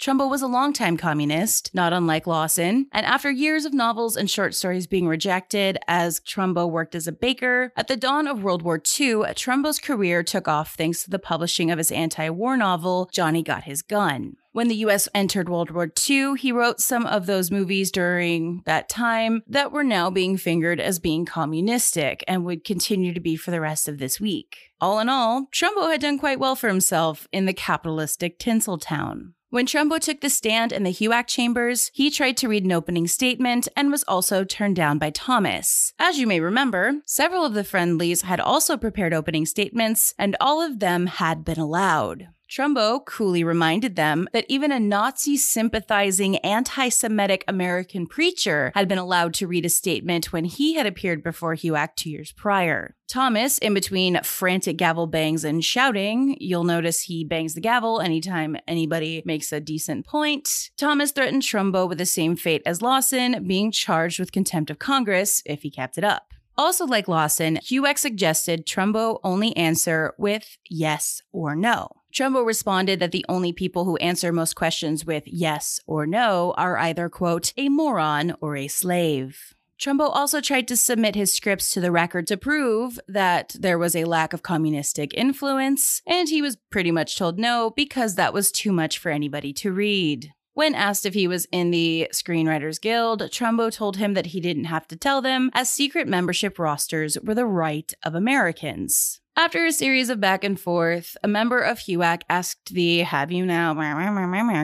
Trumbo 0.00 0.30
was 0.30 0.40
a 0.40 0.46
longtime 0.46 0.96
communist, 0.96 1.74
not 1.74 1.92
unlike 1.92 2.26
Lawson, 2.26 2.86
and 2.90 3.04
after 3.04 3.30
years 3.30 3.66
of 3.66 3.74
novels 3.74 4.16
and 4.16 4.30
short 4.30 4.54
stories 4.54 4.86
being 4.86 5.06
rejected 5.06 5.76
as 5.86 6.20
Trumbo 6.20 6.70
worked 6.70 6.94
as 6.94 7.06
a 7.06 7.12
baker, 7.12 7.70
at 7.76 7.86
the 7.86 7.98
dawn 7.98 8.26
of 8.26 8.42
World 8.42 8.62
War 8.62 8.76
II, 8.76 9.16
Trumbo's 9.36 9.78
career 9.78 10.22
took 10.22 10.48
off 10.48 10.74
thanks 10.74 11.04
to 11.04 11.10
the 11.10 11.18
publishing 11.18 11.70
of 11.70 11.76
his 11.76 11.92
anti 11.92 12.30
war 12.30 12.56
novel, 12.56 13.10
Johnny 13.12 13.42
Got 13.42 13.64
His 13.64 13.82
Gun. 13.82 14.36
When 14.52 14.68
the 14.68 14.76
US 14.76 15.06
entered 15.14 15.50
World 15.50 15.70
War 15.70 15.92
II, 16.08 16.34
he 16.38 16.50
wrote 16.50 16.80
some 16.80 17.04
of 17.04 17.26
those 17.26 17.50
movies 17.50 17.90
during 17.90 18.62
that 18.64 18.88
time 18.88 19.42
that 19.46 19.70
were 19.70 19.84
now 19.84 20.08
being 20.08 20.38
fingered 20.38 20.80
as 20.80 20.98
being 20.98 21.26
communistic 21.26 22.24
and 22.26 22.46
would 22.46 22.64
continue 22.64 23.12
to 23.12 23.20
be 23.20 23.36
for 23.36 23.50
the 23.50 23.60
rest 23.60 23.86
of 23.86 23.98
this 23.98 24.18
week. 24.18 24.56
All 24.80 24.98
in 24.98 25.10
all, 25.10 25.48
Trumbo 25.52 25.90
had 25.90 26.00
done 26.00 26.18
quite 26.18 26.40
well 26.40 26.56
for 26.56 26.68
himself 26.68 27.28
in 27.32 27.44
the 27.44 27.52
capitalistic 27.52 28.38
Tinseltown. 28.38 29.34
When 29.52 29.66
Trumbo 29.66 29.98
took 29.98 30.20
the 30.20 30.30
stand 30.30 30.70
in 30.70 30.84
the 30.84 30.92
HUAC 30.92 31.26
chambers, 31.26 31.90
he 31.92 32.08
tried 32.08 32.36
to 32.36 32.46
read 32.46 32.64
an 32.64 32.70
opening 32.70 33.08
statement 33.08 33.66
and 33.74 33.90
was 33.90 34.04
also 34.04 34.44
turned 34.44 34.76
down 34.76 34.98
by 34.98 35.10
Thomas. 35.10 35.92
As 35.98 36.20
you 36.20 36.26
may 36.28 36.38
remember, 36.38 37.00
several 37.04 37.44
of 37.44 37.54
the 37.54 37.64
friendlies 37.64 38.22
had 38.22 38.38
also 38.38 38.76
prepared 38.76 39.12
opening 39.12 39.44
statements, 39.46 40.14
and 40.16 40.36
all 40.40 40.62
of 40.62 40.78
them 40.78 41.06
had 41.06 41.44
been 41.44 41.58
allowed. 41.58 42.28
Trumbo 42.50 43.04
coolly 43.04 43.44
reminded 43.44 43.94
them 43.94 44.28
that 44.32 44.44
even 44.48 44.72
a 44.72 44.80
Nazi 44.80 45.36
sympathizing 45.36 46.38
anti 46.38 46.88
Semitic 46.88 47.44
American 47.46 48.08
preacher 48.08 48.72
had 48.74 48.88
been 48.88 48.98
allowed 48.98 49.34
to 49.34 49.46
read 49.46 49.64
a 49.64 49.68
statement 49.68 50.32
when 50.32 50.44
he 50.44 50.74
had 50.74 50.84
appeared 50.84 51.22
before 51.22 51.54
HUAC 51.54 51.94
two 51.94 52.10
years 52.10 52.32
prior. 52.32 52.96
Thomas, 53.06 53.58
in 53.58 53.72
between 53.72 54.20
frantic 54.24 54.76
gavel 54.76 55.06
bangs 55.06 55.44
and 55.44 55.64
shouting, 55.64 56.36
you'll 56.40 56.64
notice 56.64 57.02
he 57.02 57.22
bangs 57.22 57.54
the 57.54 57.60
gavel 57.60 58.00
anytime 58.00 58.56
anybody 58.66 59.22
makes 59.24 59.52
a 59.52 59.60
decent 59.60 60.04
point. 60.04 60.70
Thomas 60.76 61.12
threatened 61.12 61.42
Trumbo 61.42 61.88
with 61.88 61.98
the 61.98 62.06
same 62.06 62.34
fate 62.34 62.62
as 62.66 62.82
Lawson, 62.82 63.46
being 63.46 63.70
charged 63.70 64.18
with 64.18 64.32
contempt 64.32 64.70
of 64.70 64.80
Congress 64.80 65.40
if 65.46 65.62
he 65.62 65.70
kept 65.70 65.96
it 65.98 66.04
up. 66.04 66.34
Also, 66.58 66.84
like 66.84 67.06
Lawson, 67.06 67.58
HUAC 67.58 67.96
suggested 67.96 68.66
Trumbo 68.66 69.20
only 69.22 69.56
answer 69.56 70.14
with 70.18 70.58
yes 70.68 71.22
or 71.32 71.54
no. 71.54 71.99
Trumbo 72.12 72.44
responded 72.44 72.98
that 73.00 73.12
the 73.12 73.24
only 73.28 73.52
people 73.52 73.84
who 73.84 73.96
answer 73.98 74.32
most 74.32 74.54
questions 74.54 75.04
with 75.04 75.24
yes 75.26 75.80
or 75.86 76.06
no 76.06 76.54
are 76.56 76.76
either, 76.78 77.08
quote, 77.08 77.52
a 77.56 77.68
moron 77.68 78.34
or 78.40 78.56
a 78.56 78.68
slave. 78.68 79.54
Trumbo 79.80 80.10
also 80.12 80.42
tried 80.42 80.68
to 80.68 80.76
submit 80.76 81.14
his 81.14 81.32
scripts 81.32 81.72
to 81.72 81.80
the 81.80 81.90
record 81.90 82.26
to 82.26 82.36
prove 82.36 83.00
that 83.08 83.56
there 83.58 83.78
was 83.78 83.96
a 83.96 84.04
lack 84.04 84.34
of 84.34 84.42
communistic 84.42 85.14
influence, 85.14 86.02
and 86.06 86.28
he 86.28 86.42
was 86.42 86.58
pretty 86.70 86.90
much 86.90 87.16
told 87.16 87.38
no 87.38 87.70
because 87.74 88.14
that 88.14 88.34
was 88.34 88.52
too 88.52 88.72
much 88.72 88.98
for 88.98 89.10
anybody 89.10 89.54
to 89.54 89.72
read. 89.72 90.32
When 90.52 90.74
asked 90.74 91.06
if 91.06 91.14
he 91.14 91.26
was 91.26 91.46
in 91.50 91.70
the 91.70 92.08
Screenwriters 92.12 92.78
Guild, 92.78 93.22
Trumbo 93.22 93.72
told 93.72 93.96
him 93.96 94.12
that 94.12 94.26
he 94.26 94.40
didn't 94.40 94.64
have 94.64 94.86
to 94.88 94.96
tell 94.96 95.22
them, 95.22 95.50
as 95.54 95.70
secret 95.70 96.06
membership 96.06 96.58
rosters 96.58 97.16
were 97.22 97.34
the 97.34 97.46
right 97.46 97.94
of 98.02 98.14
Americans. 98.14 99.19
After 99.36 99.64
a 99.64 99.72
series 99.72 100.10
of 100.10 100.20
back 100.20 100.44
and 100.44 100.60
forth, 100.60 101.16
a 101.22 101.28
member 101.28 101.60
of 101.60 101.78
HUAC 101.78 102.22
asked 102.28 102.74
the 102.74 102.98
have 102.98 103.32
you 103.32 103.46
now 103.46 103.72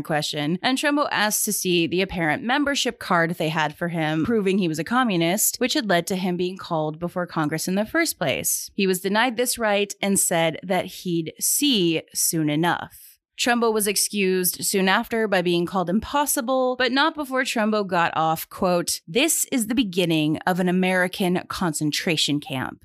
question, 0.03 0.59
and 0.61 0.77
Trumbo 0.77 1.09
asked 1.11 1.45
to 1.47 1.53
see 1.53 1.87
the 1.87 2.03
apparent 2.03 2.43
membership 2.43 2.99
card 2.99 3.31
they 3.31 3.49
had 3.49 3.75
for 3.75 3.89
him, 3.89 4.25
proving 4.25 4.59
he 4.59 4.69
was 4.69 4.79
a 4.79 4.85
communist, 4.85 5.57
which 5.59 5.75
had 5.75 5.89
led 5.89 6.07
to 6.09 6.17
him 6.17 6.37
being 6.37 6.59
called 6.59 6.99
before 6.99 7.27
Congress 7.27 7.69
in 7.69 7.75
the 7.75 7.87
first 7.87 8.19
place. 8.19 8.71
He 8.75 8.87
was 8.87 9.01
denied 9.01 9.37
this 9.37 9.57
right 9.57 9.95
and 10.03 10.19
said 10.19 10.59
that 10.63 10.85
he'd 10.87 11.33
see 11.41 12.03
soon 12.13 12.51
enough. 12.51 13.19
Trumbo 13.39 13.73
was 13.73 13.87
excused 13.87 14.65
soon 14.65 14.89
after 14.89 15.29
by 15.29 15.43
being 15.43 15.67
called 15.67 15.91
impossible, 15.91 16.77
but 16.77 16.93
not 16.93 17.15
before 17.15 17.43
Trumbo 17.43 17.87
got 17.87 18.13
off, 18.17 18.49
quote, 18.49 19.01
This 19.07 19.47
is 19.53 19.67
the 19.67 19.75
beginning 19.75 20.39
of 20.47 20.59
an 20.59 20.69
American 20.69 21.43
concentration 21.49 22.41
camp. 22.41 22.83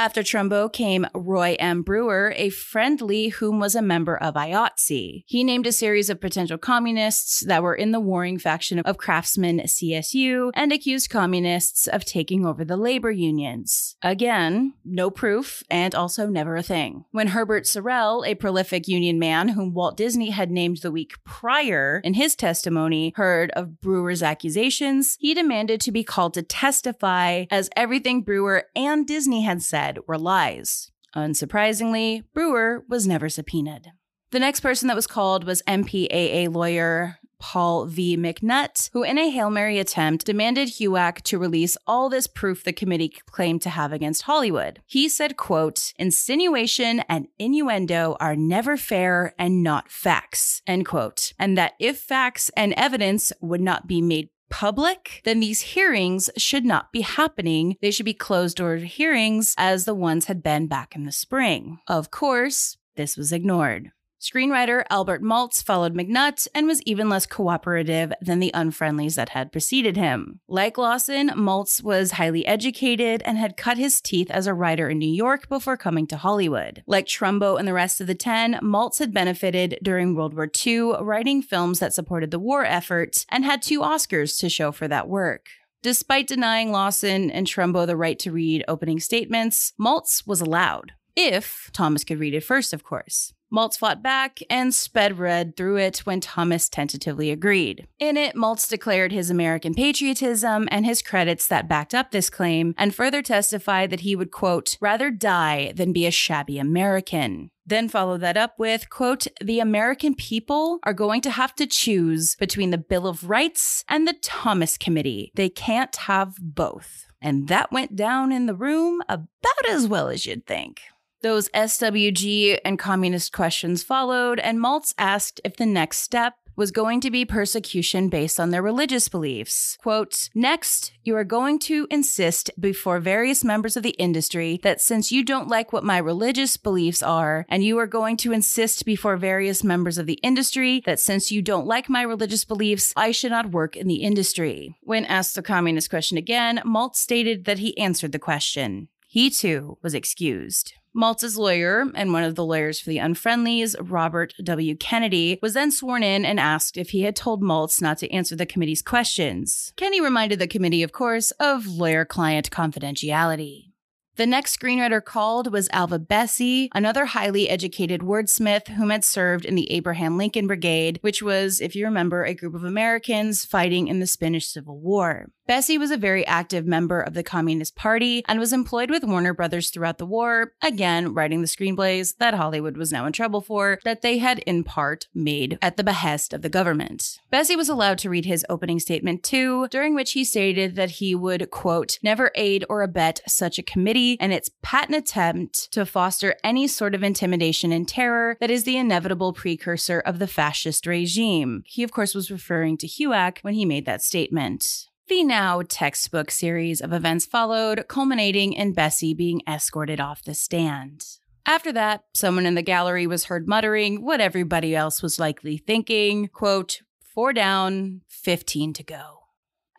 After 0.00 0.22
Trumbo 0.22 0.72
came 0.72 1.06
Roy 1.14 1.56
M. 1.58 1.82
Brewer, 1.82 2.32
a 2.34 2.48
friendly 2.48 3.28
whom 3.28 3.60
was 3.60 3.74
a 3.74 3.82
member 3.82 4.16
of 4.16 4.34
IATSE. 4.34 5.24
He 5.26 5.44
named 5.44 5.66
a 5.66 5.72
series 5.72 6.08
of 6.08 6.22
potential 6.22 6.56
communists 6.56 7.40
that 7.40 7.62
were 7.62 7.74
in 7.74 7.92
the 7.92 8.00
warring 8.00 8.38
faction 8.38 8.78
of 8.78 8.96
craftsmen 8.96 9.60
CSU 9.60 10.52
and 10.54 10.72
accused 10.72 11.10
communists 11.10 11.86
of 11.86 12.06
taking 12.06 12.46
over 12.46 12.64
the 12.64 12.78
labor 12.78 13.10
unions. 13.10 13.96
Again, 14.00 14.72
no 14.86 15.10
proof 15.10 15.62
and 15.70 15.94
also 15.94 16.28
never 16.28 16.56
a 16.56 16.62
thing. 16.62 17.04
When 17.10 17.28
Herbert 17.28 17.64
Sorrell, 17.64 18.26
a 18.26 18.34
prolific 18.36 18.88
union 18.88 19.18
man 19.18 19.48
whom 19.48 19.74
Walt 19.74 19.98
Disney 19.98 20.30
had 20.30 20.50
named 20.50 20.78
the 20.78 20.90
week 20.90 21.12
prior 21.24 22.00
in 22.02 22.14
his 22.14 22.34
testimony, 22.34 23.12
heard 23.16 23.50
of 23.50 23.82
Brewer's 23.82 24.22
accusations, 24.22 25.16
he 25.20 25.34
demanded 25.34 25.78
to 25.82 25.92
be 25.92 26.04
called 26.04 26.32
to 26.34 26.42
testify 26.42 27.44
as 27.50 27.68
everything 27.76 28.22
Brewer 28.22 28.64
and 28.74 29.06
Disney 29.06 29.42
had 29.42 29.62
said 29.62 29.89
said 29.90 30.06
were 30.06 30.18
lies. 30.18 30.90
Unsurprisingly, 31.16 32.22
Brewer 32.32 32.84
was 32.88 33.06
never 33.06 33.28
subpoenaed. 33.28 33.88
The 34.30 34.38
next 34.38 34.60
person 34.60 34.86
that 34.88 34.96
was 34.96 35.08
called 35.08 35.44
was 35.44 35.62
MPAA 35.62 36.54
lawyer 36.54 37.18
Paul 37.40 37.86
V. 37.86 38.16
McNutt, 38.16 38.90
who, 38.92 39.02
in 39.02 39.18
a 39.18 39.30
Hail 39.30 39.50
Mary 39.50 39.78
attempt, 39.78 40.26
demanded 40.26 40.68
HUAC 40.68 41.22
to 41.22 41.38
release 41.38 41.76
all 41.86 42.08
this 42.08 42.26
proof 42.26 42.62
the 42.62 42.72
committee 42.72 43.08
claimed 43.30 43.62
to 43.62 43.70
have 43.70 43.92
against 43.92 44.22
Hollywood. 44.22 44.82
He 44.86 45.08
said, 45.08 45.38
quote, 45.38 45.94
insinuation 45.98 47.00
and 47.08 47.28
innuendo 47.38 48.16
are 48.20 48.36
never 48.36 48.76
fair 48.76 49.34
and 49.38 49.62
not 49.62 49.90
facts, 49.90 50.60
end 50.66 50.86
quote, 50.86 51.32
and 51.38 51.56
that 51.56 51.72
if 51.80 51.98
facts 51.98 52.50
and 52.56 52.74
evidence 52.76 53.32
would 53.40 53.62
not 53.62 53.86
be 53.88 54.02
made 54.02 54.28
public, 54.50 55.22
then 55.24 55.40
these 55.40 55.60
hearings 55.60 56.28
should 56.36 56.64
not 56.64 56.92
be 56.92 57.00
happening. 57.00 57.76
They 57.80 57.90
should 57.90 58.04
be 58.04 58.14
closed 58.14 58.58
door 58.58 58.76
hearings 58.76 59.54
as 59.56 59.84
the 59.84 59.94
ones 59.94 60.26
had 60.26 60.42
been 60.42 60.66
back 60.66 60.94
in 60.94 61.04
the 61.04 61.12
spring. 61.12 61.78
Of 61.88 62.10
course, 62.10 62.76
this 62.96 63.16
was 63.16 63.32
ignored. 63.32 63.92
Screenwriter 64.20 64.84
Albert 64.90 65.22
Maltz 65.22 65.62
followed 65.62 65.94
McNutt 65.94 66.46
and 66.54 66.66
was 66.66 66.82
even 66.82 67.08
less 67.08 67.24
cooperative 67.24 68.12
than 68.20 68.38
the 68.38 68.50
unfriendlies 68.52 69.14
that 69.14 69.30
had 69.30 69.50
preceded 69.50 69.96
him. 69.96 70.40
Like 70.46 70.76
Lawson, 70.76 71.30
Maltz 71.30 71.82
was 71.82 72.12
highly 72.12 72.44
educated 72.44 73.22
and 73.24 73.38
had 73.38 73.56
cut 73.56 73.78
his 73.78 73.98
teeth 73.98 74.30
as 74.30 74.46
a 74.46 74.52
writer 74.52 74.90
in 74.90 74.98
New 74.98 75.10
York 75.10 75.48
before 75.48 75.78
coming 75.78 76.06
to 76.08 76.18
Hollywood. 76.18 76.82
Like 76.86 77.06
Trumbo 77.06 77.58
and 77.58 77.66
the 77.66 77.72
rest 77.72 77.98
of 78.02 78.06
the 78.06 78.14
Ten, 78.14 78.58
Maltz 78.62 78.98
had 78.98 79.14
benefited 79.14 79.78
during 79.82 80.14
World 80.14 80.34
War 80.34 80.50
II, 80.66 80.96
writing 81.00 81.40
films 81.40 81.78
that 81.78 81.94
supported 81.94 82.30
the 82.30 82.38
war 82.38 82.62
effort, 82.62 83.24
and 83.30 83.46
had 83.46 83.62
two 83.62 83.80
Oscars 83.80 84.38
to 84.40 84.50
show 84.50 84.70
for 84.70 84.86
that 84.86 85.08
work. 85.08 85.46
Despite 85.80 86.26
denying 86.26 86.72
Lawson 86.72 87.30
and 87.30 87.46
Trumbo 87.46 87.86
the 87.86 87.96
right 87.96 88.18
to 88.18 88.32
read 88.32 88.66
opening 88.68 89.00
statements, 89.00 89.72
Maltz 89.80 90.26
was 90.26 90.42
allowed. 90.42 90.92
If 91.16 91.70
Thomas 91.72 92.04
could 92.04 92.18
read 92.18 92.34
it 92.34 92.44
first, 92.44 92.74
of 92.74 92.84
course. 92.84 93.32
Maltz 93.52 93.76
fought 93.76 94.02
back 94.02 94.38
and 94.48 94.72
sped 94.74 95.18
read 95.18 95.56
through 95.56 95.76
it 95.76 95.98
when 95.98 96.20
Thomas 96.20 96.68
tentatively 96.68 97.30
agreed. 97.30 97.86
In 97.98 98.16
it, 98.16 98.36
Maltz 98.36 98.68
declared 98.68 99.12
his 99.12 99.30
American 99.30 99.74
patriotism 99.74 100.68
and 100.70 100.86
his 100.86 101.02
credits 101.02 101.46
that 101.48 101.68
backed 101.68 101.94
up 101.94 102.10
this 102.10 102.30
claim, 102.30 102.74
and 102.78 102.94
further 102.94 103.22
testified 103.22 103.90
that 103.90 104.00
he 104.00 104.14
would, 104.14 104.30
quote, 104.30 104.76
rather 104.80 105.10
die 105.10 105.72
than 105.74 105.92
be 105.92 106.06
a 106.06 106.10
shabby 106.10 106.58
American. 106.58 107.50
Then 107.66 107.88
follow 107.88 108.18
that 108.18 108.36
up 108.36 108.58
with, 108.58 108.90
quote, 108.90 109.26
the 109.40 109.60
American 109.60 110.14
people 110.14 110.78
are 110.82 110.92
going 110.92 111.20
to 111.22 111.30
have 111.30 111.54
to 111.56 111.66
choose 111.66 112.34
between 112.36 112.70
the 112.70 112.78
Bill 112.78 113.06
of 113.06 113.28
Rights 113.28 113.84
and 113.88 114.08
the 114.08 114.16
Thomas 114.22 114.76
Committee. 114.76 115.30
They 115.34 115.48
can't 115.48 115.94
have 115.96 116.34
both. 116.40 117.06
And 117.22 117.48
that 117.48 117.70
went 117.70 117.96
down 117.96 118.32
in 118.32 118.46
the 118.46 118.54
room 118.54 119.02
about 119.08 119.68
as 119.68 119.86
well 119.86 120.08
as 120.08 120.26
you'd 120.26 120.46
think. 120.46 120.80
Those 121.22 121.50
SWG 121.50 122.58
and 122.64 122.78
communist 122.78 123.32
questions 123.32 123.82
followed, 123.82 124.38
and 124.40 124.58
Maltz 124.58 124.94
asked 124.96 125.40
if 125.44 125.56
the 125.56 125.66
next 125.66 125.98
step 125.98 126.34
was 126.56 126.70
going 126.70 127.00
to 127.00 127.10
be 127.10 127.24
persecution 127.24 128.08
based 128.08 128.38
on 128.38 128.50
their 128.50 128.62
religious 128.62 129.08
beliefs. 129.08 129.78
Quote, 129.80 130.28
Next, 130.34 130.92
you 131.02 131.16
are 131.16 131.24
going 131.24 131.58
to 131.60 131.86
insist 131.90 132.50
before 132.60 133.00
various 133.00 133.42
members 133.42 133.76
of 133.76 133.82
the 133.82 133.96
industry 133.98 134.60
that 134.62 134.80
since 134.80 135.10
you 135.10 135.24
don't 135.24 135.48
like 135.48 135.72
what 135.72 135.84
my 135.84 135.98
religious 135.98 136.56
beliefs 136.56 137.02
are, 137.02 137.46
and 137.48 137.64
you 137.64 137.78
are 137.78 137.86
going 137.86 138.16
to 138.18 138.32
insist 138.32 138.84
before 138.84 139.16
various 139.16 139.64
members 139.64 139.96
of 139.96 140.06
the 140.06 140.20
industry 140.22 140.82
that 140.84 141.00
since 141.00 141.32
you 141.32 141.40
don't 141.40 141.66
like 141.66 141.88
my 141.88 142.02
religious 142.02 142.44
beliefs, 142.44 142.92
I 142.96 143.10
should 143.10 143.32
not 143.32 143.52
work 143.52 143.76
in 143.76 143.88
the 143.88 144.02
industry. 144.02 144.76
When 144.82 145.04
asked 145.06 145.34
the 145.34 145.42
communist 145.42 145.90
question 145.90 146.18
again, 146.18 146.60
Maltz 146.66 146.96
stated 146.96 147.44
that 147.46 147.58
he 147.58 147.76
answered 147.78 148.12
the 148.12 148.18
question. 148.18 148.88
He 149.06 149.30
too 149.30 149.78
was 149.82 149.94
excused. 149.94 150.74
Maltz's 150.96 151.38
lawyer 151.38 151.86
and 151.94 152.12
one 152.12 152.24
of 152.24 152.34
the 152.34 152.44
lawyers 152.44 152.80
for 152.80 152.90
the 152.90 152.98
Unfriendlies, 152.98 153.76
Robert 153.80 154.34
W. 154.42 154.74
Kennedy, 154.76 155.38
was 155.40 155.54
then 155.54 155.70
sworn 155.70 156.02
in 156.02 156.24
and 156.24 156.40
asked 156.40 156.76
if 156.76 156.90
he 156.90 157.02
had 157.02 157.14
told 157.14 157.42
Maltz 157.42 157.80
not 157.80 157.98
to 157.98 158.10
answer 158.10 158.34
the 158.34 158.46
committee's 158.46 158.82
questions. 158.82 159.72
Kennedy 159.76 160.00
reminded 160.00 160.40
the 160.40 160.48
committee, 160.48 160.82
of 160.82 160.90
course, 160.90 161.30
of 161.32 161.66
lawyer 161.66 162.04
client 162.04 162.50
confidentiality. 162.50 163.70
The 164.16 164.26
next 164.26 164.58
screenwriter 164.58 165.02
called 165.02 165.52
was 165.52 165.68
Alvah 165.70 166.06
Bessie, 166.06 166.68
another 166.74 167.06
highly 167.06 167.48
educated 167.48 168.02
wordsmith 168.02 168.68
whom 168.68 168.90
had 168.90 169.04
served 169.04 169.46
in 169.46 169.54
the 169.54 169.70
Abraham 169.70 170.18
Lincoln 170.18 170.46
Brigade, 170.46 170.98
which 171.00 171.22
was, 171.22 171.60
if 171.60 171.74
you 171.74 171.86
remember, 171.86 172.24
a 172.24 172.34
group 172.34 172.54
of 172.54 172.64
Americans 172.64 173.46
fighting 173.46 173.88
in 173.88 174.00
the 174.00 174.06
Spanish 174.06 174.46
Civil 174.46 174.78
War. 174.78 175.30
Bessie 175.50 175.78
was 175.78 175.90
a 175.90 175.96
very 175.96 176.24
active 176.28 176.64
member 176.64 177.00
of 177.00 177.14
the 177.14 177.24
Communist 177.24 177.74
Party 177.74 178.22
and 178.28 178.38
was 178.38 178.52
employed 178.52 178.88
with 178.88 179.02
Warner 179.02 179.34
Brothers 179.34 179.70
throughout 179.70 179.98
the 179.98 180.06
war, 180.06 180.52
again, 180.62 181.12
writing 181.12 181.40
the 181.40 181.48
screenplays 181.48 182.16
that 182.18 182.34
Hollywood 182.34 182.76
was 182.76 182.92
now 182.92 183.04
in 183.04 183.12
trouble 183.12 183.40
for, 183.40 183.80
that 183.82 184.00
they 184.00 184.18
had 184.18 184.38
in 184.46 184.62
part 184.62 185.08
made 185.12 185.58
at 185.60 185.76
the 185.76 185.82
behest 185.82 186.32
of 186.32 186.42
the 186.42 186.48
government. 186.48 187.18
Bessie 187.30 187.56
was 187.56 187.68
allowed 187.68 187.98
to 187.98 188.08
read 188.08 188.26
his 188.26 188.46
opening 188.48 188.78
statement 188.78 189.24
too, 189.24 189.66
during 189.72 189.92
which 189.92 190.12
he 190.12 190.22
stated 190.22 190.76
that 190.76 190.90
he 190.90 191.16
would, 191.16 191.50
quote, 191.50 191.98
never 192.00 192.30
aid 192.36 192.64
or 192.70 192.80
abet 192.80 193.20
such 193.26 193.58
a 193.58 193.64
committee 193.64 194.16
and 194.20 194.32
its 194.32 194.50
patent 194.62 194.96
attempt 194.96 195.72
to 195.72 195.84
foster 195.84 196.36
any 196.44 196.68
sort 196.68 196.94
of 196.94 197.02
intimidation 197.02 197.72
and 197.72 197.88
terror 197.88 198.36
that 198.38 198.52
is 198.52 198.62
the 198.62 198.76
inevitable 198.76 199.32
precursor 199.32 199.98
of 199.98 200.20
the 200.20 200.28
fascist 200.28 200.86
regime. 200.86 201.64
He, 201.66 201.82
of 201.82 201.90
course, 201.90 202.14
was 202.14 202.30
referring 202.30 202.76
to 202.76 202.86
HUAC 202.86 203.38
when 203.42 203.54
he 203.54 203.64
made 203.64 203.84
that 203.86 204.00
statement. 204.00 204.86
The 205.10 205.24
now 205.24 205.62
textbook 205.68 206.30
series 206.30 206.80
of 206.80 206.92
events 206.92 207.26
followed, 207.26 207.88
culminating 207.88 208.52
in 208.52 208.74
Bessie 208.74 209.12
being 209.12 209.42
escorted 209.44 209.98
off 209.98 210.22
the 210.22 210.34
stand. 210.34 211.04
After 211.44 211.72
that, 211.72 212.04
someone 212.14 212.46
in 212.46 212.54
the 212.54 212.62
gallery 212.62 213.08
was 213.08 213.24
heard 213.24 213.48
muttering 213.48 214.04
what 214.04 214.20
everybody 214.20 214.72
else 214.72 215.02
was 215.02 215.18
likely 215.18 215.56
thinking 215.56 216.28
quote, 216.28 216.82
four 217.00 217.32
down, 217.32 218.02
15 218.06 218.72
to 218.74 218.84
go. 218.84 219.24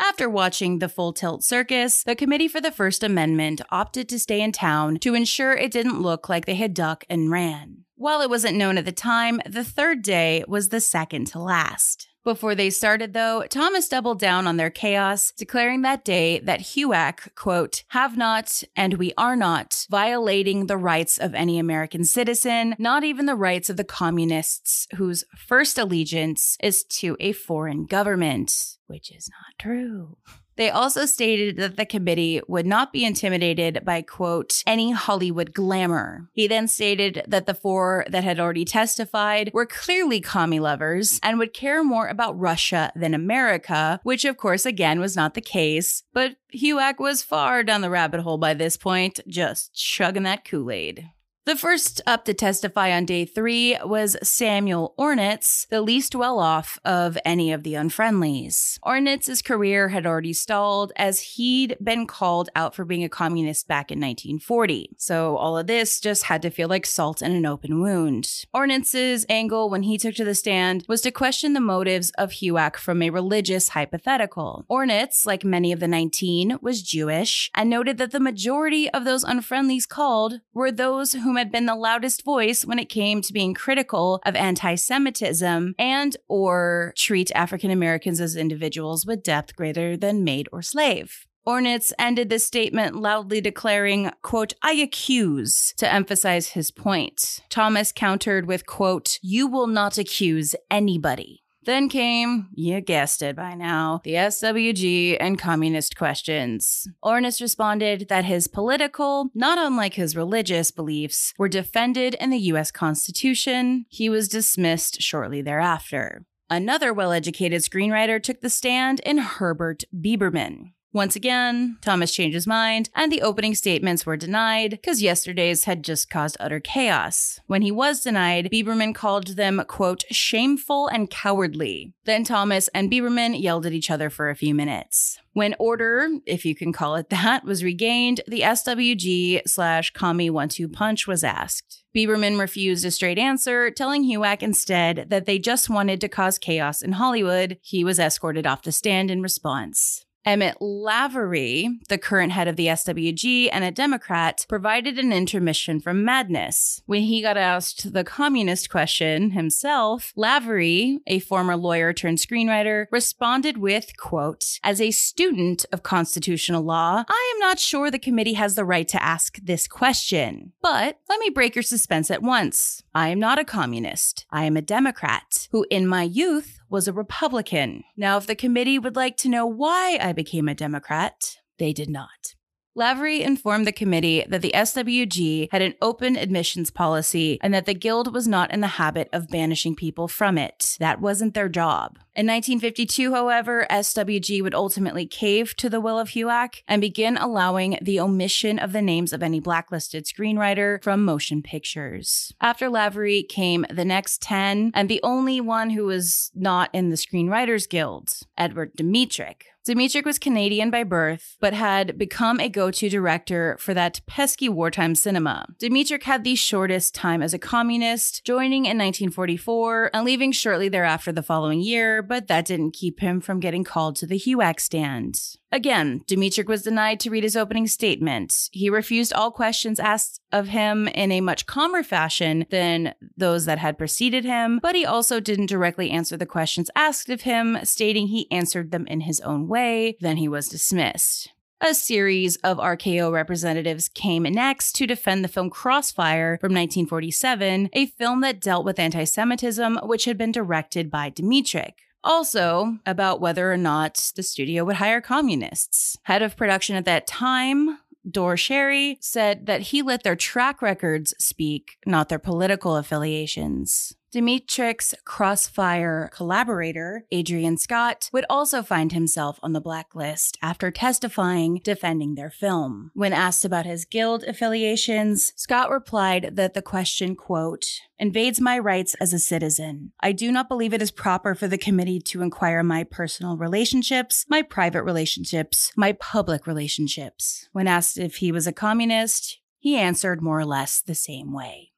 After 0.02 0.30
watching 0.30 0.80
the 0.80 0.90
Full 0.90 1.14
Tilt 1.14 1.46
Circus, 1.46 2.04
the 2.04 2.14
Committee 2.14 2.50
for 2.50 2.60
the 2.60 2.70
First 2.70 3.02
Amendment 3.02 3.62
opted 3.70 4.10
to 4.10 4.20
stay 4.20 4.42
in 4.42 4.52
town 4.52 4.98
to 4.98 5.16
ensure 5.16 5.54
it 5.54 5.72
didn't 5.72 6.02
look 6.02 6.28
like 6.28 6.46
they 6.46 6.56
had 6.56 6.74
duck 6.74 7.06
and 7.10 7.32
ran. 7.32 7.86
While 8.02 8.22
it 8.22 8.32
wasn't 8.32 8.58
known 8.58 8.80
at 8.80 8.86
the 8.86 8.92
time, 8.92 9.42
the 9.46 9.64
third 9.64 10.02
day 10.02 10.44
was 10.48 10.70
the 10.70 10.82
second 10.82 11.28
to 11.28 11.40
last. 11.40 12.08
Before 12.24 12.56
they 12.56 12.72
started, 12.72 13.14
though, 13.14 13.46
Thomas 13.48 13.88
doubled 13.88 14.18
down 14.18 14.48
on 14.48 14.58
their 14.58 14.72
chaos, 14.72 15.32
declaring 15.38 15.84
that 15.84 16.04
day 16.04 16.40
that 16.40 16.62
HUAC, 16.62 17.36
quote, 17.36 17.84
have 17.90 18.18
not 18.18 18.64
and 18.76 18.96
we 18.96 19.14
are 19.20 19.36
not 19.36 19.86
violating 19.88 20.66
the 20.66 20.78
rights 20.78 21.20
of 21.20 21.36
any 21.36 21.60
American 21.60 22.04
citizen, 22.04 22.74
not 22.80 23.04
even 23.04 23.28
the 23.28 23.36
rights 23.36 23.70
of 23.70 23.78
the 23.78 23.84
communists 23.84 24.88
whose 24.96 25.24
first 25.38 25.78
allegiance 25.78 26.58
is 26.60 26.84
to 26.86 27.16
a 27.20 27.34
foreign 27.34 27.86
government, 27.86 28.78
which 28.88 29.12
is 29.12 29.30
not 29.30 29.64
true. 29.64 30.18
They 30.56 30.70
also 30.70 31.06
stated 31.06 31.58
that 31.58 31.78
the 31.78 31.86
committee 31.86 32.42
would 32.48 32.66
not 32.66 32.94
be 32.94 33.06
intimidated 33.06 33.84
by, 33.86 34.02
quote, 34.02 34.64
any 34.68 34.92
Hollywood 34.92 35.54
glamour. 35.54 36.30
He 36.34 36.48
then 36.48 36.68
stated 36.68 37.24
that 37.28 37.46
the 37.46 37.54
four 37.54 38.06
that 38.10 38.24
had 38.24 38.40
already 38.40 38.66
testified 38.66 39.52
were 39.54 39.66
clearly 39.66 40.20
commie 40.20 40.60
lovers 40.60 41.20
and 41.24 41.40
would 41.40 41.54
care 41.54 41.84
more 41.84 42.08
about 42.08 42.40
Russia 42.40 42.92
than 42.96 43.14
America, 43.14 44.00
which 44.04 44.26
of 44.26 44.38
course 44.38 44.66
again 44.66 45.00
was 45.00 45.16
not 45.16 45.34
the 45.34 45.42
case, 45.42 46.04
but 46.14 46.36
HUAC 46.54 47.00
was 47.00 47.24
far 47.24 47.64
down 47.64 47.82
the 47.82 47.90
rabbit 47.90 48.22
hole 48.22 48.38
by 48.38 48.54
this 48.54 48.78
point, 48.78 49.20
just 49.28 49.74
chugging 49.74 50.24
that 50.24 50.46
Kool-Aid. 50.46 51.10
The 51.44 51.56
first 51.56 52.02
up 52.06 52.26
to 52.26 52.36
testify 52.36 52.92
on 52.92 53.06
day 53.06 53.26
three 53.26 53.76
was 53.84 54.16
Samuel 54.22 54.94
Ornitz, 55.00 55.68
the 55.70 55.82
least 55.82 56.14
well 56.14 56.38
off 56.38 56.78
of 56.86 57.18
any 57.26 57.52
of 57.52 57.64
the 57.64 57.74
unfriendlies. 57.74 58.78
Ornitz's 58.86 59.42
career 59.42 59.90
had 59.90 60.06
already 60.06 60.34
stalled 60.34 60.92
as 60.96 61.20
he'd 61.20 61.78
been 61.84 62.06
called 62.06 62.52
out 62.56 62.76
for 62.76 62.86
being 62.86 63.04
a 63.04 63.10
communist 63.10 63.68
back 63.68 63.90
in 63.90 64.00
1940. 64.00 64.92
So 64.98 65.36
all 65.36 65.58
of 65.58 65.66
this 65.66 66.00
just 66.00 66.26
had 66.26 66.44
to 66.44 66.52
feel 66.52 66.70
like 66.70 66.86
salt 66.86 67.24
in 67.24 67.32
an 67.32 67.48
open 67.48 67.82
wound. 67.82 68.46
Ornitz's 68.54 69.26
angle 69.28 69.68
when 69.72 69.82
he 69.82 69.98
took 69.98 70.14
to 70.16 70.24
the 70.24 70.36
stand 70.36 70.86
was 70.88 71.02
to 71.02 71.10
question 71.10 71.54
the 71.54 71.60
motives 71.60 72.12
of 72.20 72.34
HUAC 72.34 72.78
from 72.78 73.02
a 73.02 73.10
religious 73.10 73.70
hypothetical. 73.70 74.64
Ornitz, 74.70 75.26
like 75.26 75.44
many 75.44 75.72
of 75.72 75.80
the 75.80 75.88
19, 75.88 76.60
was 76.62 76.84
Jewish 76.84 77.50
and 77.56 77.68
noted 77.68 77.98
that 77.98 78.12
the 78.12 78.20
majority 78.20 78.92
of 78.92 79.06
those 79.06 79.26
unfriendlies 79.26 79.88
called 79.88 80.42
were 80.54 80.72
those 80.72 81.14
who 81.14 81.31
whom 81.32 81.38
had 81.38 81.50
been 81.50 81.66
the 81.66 81.76
loudest 81.76 82.26
voice 82.26 82.66
when 82.66 82.78
it 82.78 82.90
came 82.90 83.22
to 83.22 83.32
being 83.32 83.54
critical 83.54 84.22
of 84.26 84.36
anti-Semitism 84.36 85.74
and 85.80 86.18
or 86.28 86.94
treat 86.98 87.32
African 87.34 87.72
Americans 87.72 88.20
as 88.20 88.36
individuals 88.36 89.06
with 89.06 89.24
depth 89.24 89.56
greater 89.56 89.96
than 89.96 90.26
maid 90.26 90.50
or 90.52 90.62
slave. 90.62 91.26
Ornitz 91.48 91.94
ended 91.98 92.30
this 92.30 92.46
statement 92.46 92.98
loudly 92.98 93.40
declaring, 93.40 94.12
quote, 94.22 94.56
I 94.62 94.74
accuse, 94.74 95.74
to 95.78 95.90
emphasize 95.90 96.50
his 96.50 96.70
point. 96.70 97.40
Thomas 97.50 97.94
countered 97.94 98.46
with, 98.46 98.66
quote, 98.66 99.18
you 99.22 99.48
will 99.48 99.68
not 99.68 99.98
accuse 99.98 100.54
anybody. 100.70 101.44
Then 101.64 101.90
came, 101.90 102.48
you 102.56 102.82
guessed 102.82 103.22
it 103.22 103.36
by 103.36 103.54
now, 103.54 104.02
the 104.04 104.14
SWG 104.14 105.18
and 105.20 105.38
communist 105.38 105.96
questions. 105.96 106.88
Ornitz 107.04 107.40
responded 107.40 108.08
that 108.10 108.26
his 108.26 108.48
political, 108.48 109.30
not 109.36 109.60
unlike 109.60 109.94
his 109.94 110.16
religious 110.16 110.72
beliefs, 110.72 111.34
were 111.38 111.48
defended 111.48 112.16
in 112.16 112.32
the 112.32 112.40
US 112.54 112.72
Constitution. 112.72 113.86
He 113.90 114.10
was 114.10 114.28
dismissed 114.28 115.02
shortly 115.02 115.44
thereafter. 115.44 116.26
Another 116.50 116.94
well 116.94 117.12
educated 117.12 117.62
screenwriter 117.62 118.22
took 118.22 118.42
the 118.42 118.50
stand 118.50 119.00
in 119.02 119.20
Herbert 119.20 119.84
Biberman. 119.96 120.74
Once 120.94 121.16
again, 121.16 121.78
Thomas 121.82 122.14
changed 122.14 122.34
his 122.34 122.46
mind, 122.46 122.90
and 122.94 123.10
the 123.10 123.22
opening 123.22 123.56
statements 123.56 124.06
were 124.06 124.18
denied 124.18 124.72
because 124.72 125.02
yesterday's 125.02 125.64
had 125.64 125.86
just 125.86 126.10
caused 126.10 126.36
utter 126.38 126.60
chaos. 126.60 127.40
When 127.48 127.62
he 127.62 127.72
was 127.72 128.02
denied, 128.02 128.50
Biberman 128.52 128.94
called 128.94 129.38
them, 129.38 129.64
quote, 129.70 130.04
shameful 130.12 130.88
and 130.88 131.10
cowardly. 131.10 131.94
Then 132.04 132.26
Thomas 132.26 132.68
and 132.74 132.92
Biberman 132.92 133.42
yelled 133.42 133.66
at 133.66 133.72
each 133.72 133.90
other 133.90 134.10
for 134.10 134.30
a 134.30 134.36
few 134.36 134.54
minutes. 134.54 135.18
When 135.32 135.56
order, 135.60 136.10
if 136.26 136.44
you 136.44 136.56
can 136.56 136.74
call 136.74 136.98
it 136.98 137.10
that, 137.10 137.46
was 137.46 137.64
regained, 137.64 138.20
the 138.28 138.42
SWG 138.42 139.48
slash 139.48 139.92
commie 139.92 140.30
one 140.30 140.50
two 140.50 140.68
punch 140.68 141.08
was 141.08 141.24
asked. 141.24 141.86
Biberman 141.96 142.38
refused 142.38 142.84
a 142.84 142.92
straight 142.92 143.18
answer, 143.18 143.72
telling 143.72 144.04
HUAC 144.04 144.44
instead 144.44 145.06
that 145.10 145.26
they 145.26 145.40
just 145.40 145.70
wanted 145.70 146.02
to 146.02 146.10
cause 146.10 146.38
chaos 146.38 146.82
in 146.82 146.94
Hollywood. 146.94 147.58
He 147.62 147.86
was 147.86 147.98
escorted 147.98 148.46
off 148.46 148.64
the 148.64 148.74
stand 148.74 149.10
in 149.10 149.22
response. 149.22 150.06
Emmett 150.24 150.58
Lavery, 150.62 151.80
the 151.90 151.98
current 151.98 152.32
head 152.32 152.48
of 152.48 152.56
the 152.56 152.68
SWG 152.68 153.50
and 153.52 153.64
a 153.64 153.72
Democrat, 153.72 154.46
provided 154.48 155.00
an 155.00 155.12
intermission 155.12 155.80
from 155.80 156.06
madness. 156.06 156.82
When 156.86 157.02
he 157.02 157.22
got 157.22 157.38
asked 157.38 157.94
the 157.94 158.04
communist 158.04 158.70
question 158.70 159.32
himself, 159.32 160.14
Lavery, 160.16 161.00
a 161.08 161.20
former 161.20 161.56
lawyer 161.56 161.92
turned 161.92 162.20
screenwriter, 162.20 162.86
responded 162.92 163.58
with, 163.58 163.98
quote, 163.98 164.60
As 164.64 164.80
a 164.80 164.92
student 164.92 165.66
of 165.72 165.82
constitutional 165.82 166.62
law, 166.62 167.04
I 167.08 167.34
am 167.36 167.40
not 167.40 167.60
sure 167.60 167.90
the 167.90 167.98
committee 167.98 168.34
has 168.34 168.54
the 168.54 168.66
right 168.66 168.88
to 168.90 169.02
ask 169.02 169.40
this 169.42 169.68
question. 169.68 170.54
But 170.62 171.00
let 171.10 171.20
me 171.20 171.30
break 171.30 171.56
your 171.56 171.64
suspense 171.64 172.12
at 172.12 172.22
once. 172.22 172.84
I 172.94 173.10
am 173.10 173.20
not 173.20 173.40
a 173.40 173.46
communist. 173.46 174.26
I 174.30 174.44
am 174.44 174.56
a 174.56 174.62
Democrat 174.62 175.48
who, 175.52 175.66
in 175.72 175.88
my 175.88 176.04
youth, 176.04 176.61
was 176.72 176.88
a 176.88 176.94
Republican. 176.94 177.84
Now, 177.98 178.18
if 178.18 178.26
the 178.26 178.36
committee 178.36 178.80
would 178.80 178.96
like 178.96 179.18
to 179.18 179.30
know 179.30 179.46
why 179.46 180.00
I 180.02 180.14
became 180.14 180.48
a 180.48 180.56
Democrat, 180.56 181.38
they 181.60 181.74
did 181.74 181.90
not. 181.90 182.36
Lavery 182.74 183.22
informed 183.22 183.68
the 183.68 183.74
committee 183.74 184.24
that 184.30 184.42
the 184.42 184.54
SWG 184.56 185.50
had 185.52 185.62
an 185.62 185.74
open 185.82 186.16
admissions 186.16 186.72
policy 186.72 187.38
and 187.42 187.54
that 187.54 187.66
the 187.66 187.74
guild 187.74 188.14
was 188.14 188.30
not 188.30 188.50
in 188.54 188.62
the 188.62 188.68
habit 188.68 189.10
of 189.12 189.28
banishing 189.28 189.76
people 189.76 190.08
from 190.08 190.38
it. 190.38 190.78
That 190.80 191.02
wasn't 191.02 191.34
their 191.34 191.50
job. 191.50 192.00
In 192.16 192.28
1952, 192.28 193.14
however, 193.14 193.68
SWG 193.70 194.42
would 194.42 194.56
ultimately 194.56 195.06
cave 195.06 195.54
to 195.58 195.70
the 195.70 195.82
will 195.82 196.00
of 196.00 196.10
HUAC 196.10 196.62
and 196.66 196.82
begin 196.82 197.18
allowing 197.18 197.78
the 197.82 198.00
omission 198.00 198.58
of 198.58 198.72
the 198.72 198.82
names 198.82 199.12
of 199.12 199.22
any 199.22 199.42
blacklisted 199.42 200.06
screenwriter 200.06 200.82
from 200.82 201.04
motion 201.04 201.42
pictures. 201.42 202.34
After 202.40 202.70
Lavery 202.70 203.24
came 203.24 203.66
the 203.70 203.86
next 203.86 204.22
10, 204.22 204.72
and 204.74 204.88
the 204.88 205.02
only 205.04 205.42
one 205.42 205.72
who 205.72 205.86
was 205.86 206.32
not 206.36 206.70
in 206.74 206.90
the 206.90 206.98
Screenwriters 206.98 207.68
Guild, 207.68 208.14
Edward 208.38 208.76
Dmytryk. 208.78 209.44
Dmytryk 209.68 210.06
was 210.06 210.18
Canadian 210.18 210.72
by 210.72 210.84
birth, 210.84 211.38
but 211.40 211.54
had 211.54 211.96
become 211.96 212.40
a 212.40 212.50
go 212.50 212.72
to 212.72 212.90
director 212.90 213.56
for 213.60 213.76
that 213.76 214.02
pesky 214.08 214.50
wartime 214.50 214.96
cinema. 214.96 215.46
Dmytryk 215.60 216.02
had 216.02 216.24
the 216.24 216.34
shortest 216.34 216.96
time 216.96 217.22
as 217.22 217.32
a 217.36 217.38
communist, 217.38 218.26
joining 218.26 218.66
in 218.66 218.80
1944 218.80 219.92
and 219.94 220.04
leaving 220.04 220.32
shortly 220.32 220.68
thereafter 220.68 221.12
the 221.12 221.22
following 221.22 221.62
year, 221.62 222.02
but 222.02 222.28
that 222.28 222.46
didn't 222.46 222.72
keep 222.72 223.02
him 223.02 223.22
from 223.22 223.40
getting 223.40 223.64
called 223.64 223.96
to 223.98 224.08
the 224.08 224.20
HUAC 224.20 224.60
stand. 224.60 225.20
Again, 225.52 226.02
Dmytryk 226.08 226.48
was 226.48 226.64
denied 226.64 227.00
to 227.02 227.10
read 227.10 227.24
his 227.24 227.36
opening 227.36 227.68
statement. 227.68 228.50
He 228.54 228.70
refused 228.70 229.12
all 229.12 229.32
questions 229.32 229.80
asked 229.80 230.22
of 230.32 230.48
him 230.48 230.88
in 230.88 231.12
a 231.12 231.20
much 231.20 231.46
calmer 231.46 231.84
fashion 231.84 232.46
than 232.50 232.94
those 233.18 233.46
that 233.46 233.60
had 233.60 233.78
preceded 233.78 234.24
him, 234.24 234.60
but 234.62 234.76
he 234.76 234.86
also 234.86 235.20
didn't 235.20 235.48
directly 235.48 235.92
answer 235.92 236.16
the 236.16 236.26
questions 236.26 236.70
asked 236.76 237.10
of 237.10 237.22
him, 237.22 237.58
stating 237.64 238.08
he 238.08 238.32
answered 238.32 238.72
them 238.72 238.88
in 238.88 239.02
his 239.02 239.20
own 239.22 239.50
way. 239.50 239.98
Then 240.00 240.18
he 240.18 240.30
was 240.30 240.48
dismissed. 240.48 241.30
A 241.64 241.76
series 241.76 242.38
of 242.38 242.58
RKO 242.58 243.12
representatives 243.12 243.88
came 243.88 244.24
next 244.24 244.72
to 244.78 244.88
defend 244.88 245.24
the 245.24 245.28
film 245.28 245.52
Crossfire 245.52 246.40
from 246.40 246.54
1947, 246.54 247.70
a 247.74 247.86
film 247.86 248.22
that 248.22 248.42
dealt 248.42 248.66
with 248.66 248.80
anti 248.80 249.04
Semitism, 249.04 249.78
which 249.84 250.06
had 250.06 250.18
been 250.18 250.32
directed 250.32 250.90
by 250.90 251.12
Dmytryk. 251.12 251.74
Also, 252.04 252.80
about 252.86 253.22
whether 253.22 253.52
or 253.52 253.58
not 253.58 254.12
the 254.16 254.24
studio 254.24 254.66
would 254.66 254.78
hire 254.78 255.02
communists. 255.02 255.98
Head 256.04 256.22
of 256.22 256.36
production 256.36 256.76
at 256.76 256.86
that 256.86 257.06
time, 257.06 257.78
Dore 258.10 258.36
Schary, 258.36 258.98
said 259.00 259.46
that 259.46 259.62
he 259.62 259.82
let 259.82 260.04
their 260.04 260.16
track 260.16 260.62
records 260.62 261.14
speak, 261.20 261.78
not 261.86 262.10
their 262.10 262.20
political 262.20 262.76
affiliations. 262.76 263.96
Dmytryk's 264.14 264.94
Crossfire 265.06 266.10
collaborator, 266.14 267.06
Adrian 267.12 267.56
Scott, 267.58 268.10
would 268.12 268.26
also 268.30 268.62
find 268.62 268.92
himself 268.92 269.40
on 269.42 269.54
the 269.54 269.62
blacklist 269.62 270.38
after 270.42 270.70
testifying 270.70 271.62
defending 271.64 272.16
their 272.16 272.30
film. 272.30 272.92
When 272.94 273.14
asked 273.14 273.46
about 273.46 273.66
his 273.66 273.86
guild 273.86 274.24
affiliations, 274.26 275.32
Scott 275.38 275.70
replied 275.70 276.32
that 276.34 276.54
the 276.54 276.62
question, 276.62 277.16
quote, 277.16 277.66
invades 277.98 278.42
my 278.42 278.60
rights 278.60 278.96
as 278.96 279.14
a 279.14 279.20
citizen. 279.20 279.94
I 280.02 280.12
do 280.12 280.30
not 280.30 280.50
believe 280.50 280.74
it 280.74 280.82
is 280.82 280.92
proper 280.92 281.34
for 281.34 281.48
the 281.48 281.58
committee 281.58 282.02
to 282.02 282.22
inquire 282.22 282.64
my 282.64 282.84
personal 282.84 283.38
relationships, 283.38 284.26
my 284.28 284.42
private 284.42 284.84
relationships, 284.84 285.72
my 285.78 285.94
public 285.94 286.46
relationships. 286.46 287.48
When 287.54 287.68
asked 287.68 287.98
if 287.98 288.18
he 288.18 288.34
was 288.34 288.46
a 288.46 288.52
communist, 288.52 289.40
he 289.58 289.78
answered 289.78 290.22
more 290.22 290.40
or 290.40 290.46
less 290.46 290.82
the 290.82 290.96
same 290.96 291.32
way. 291.32 291.71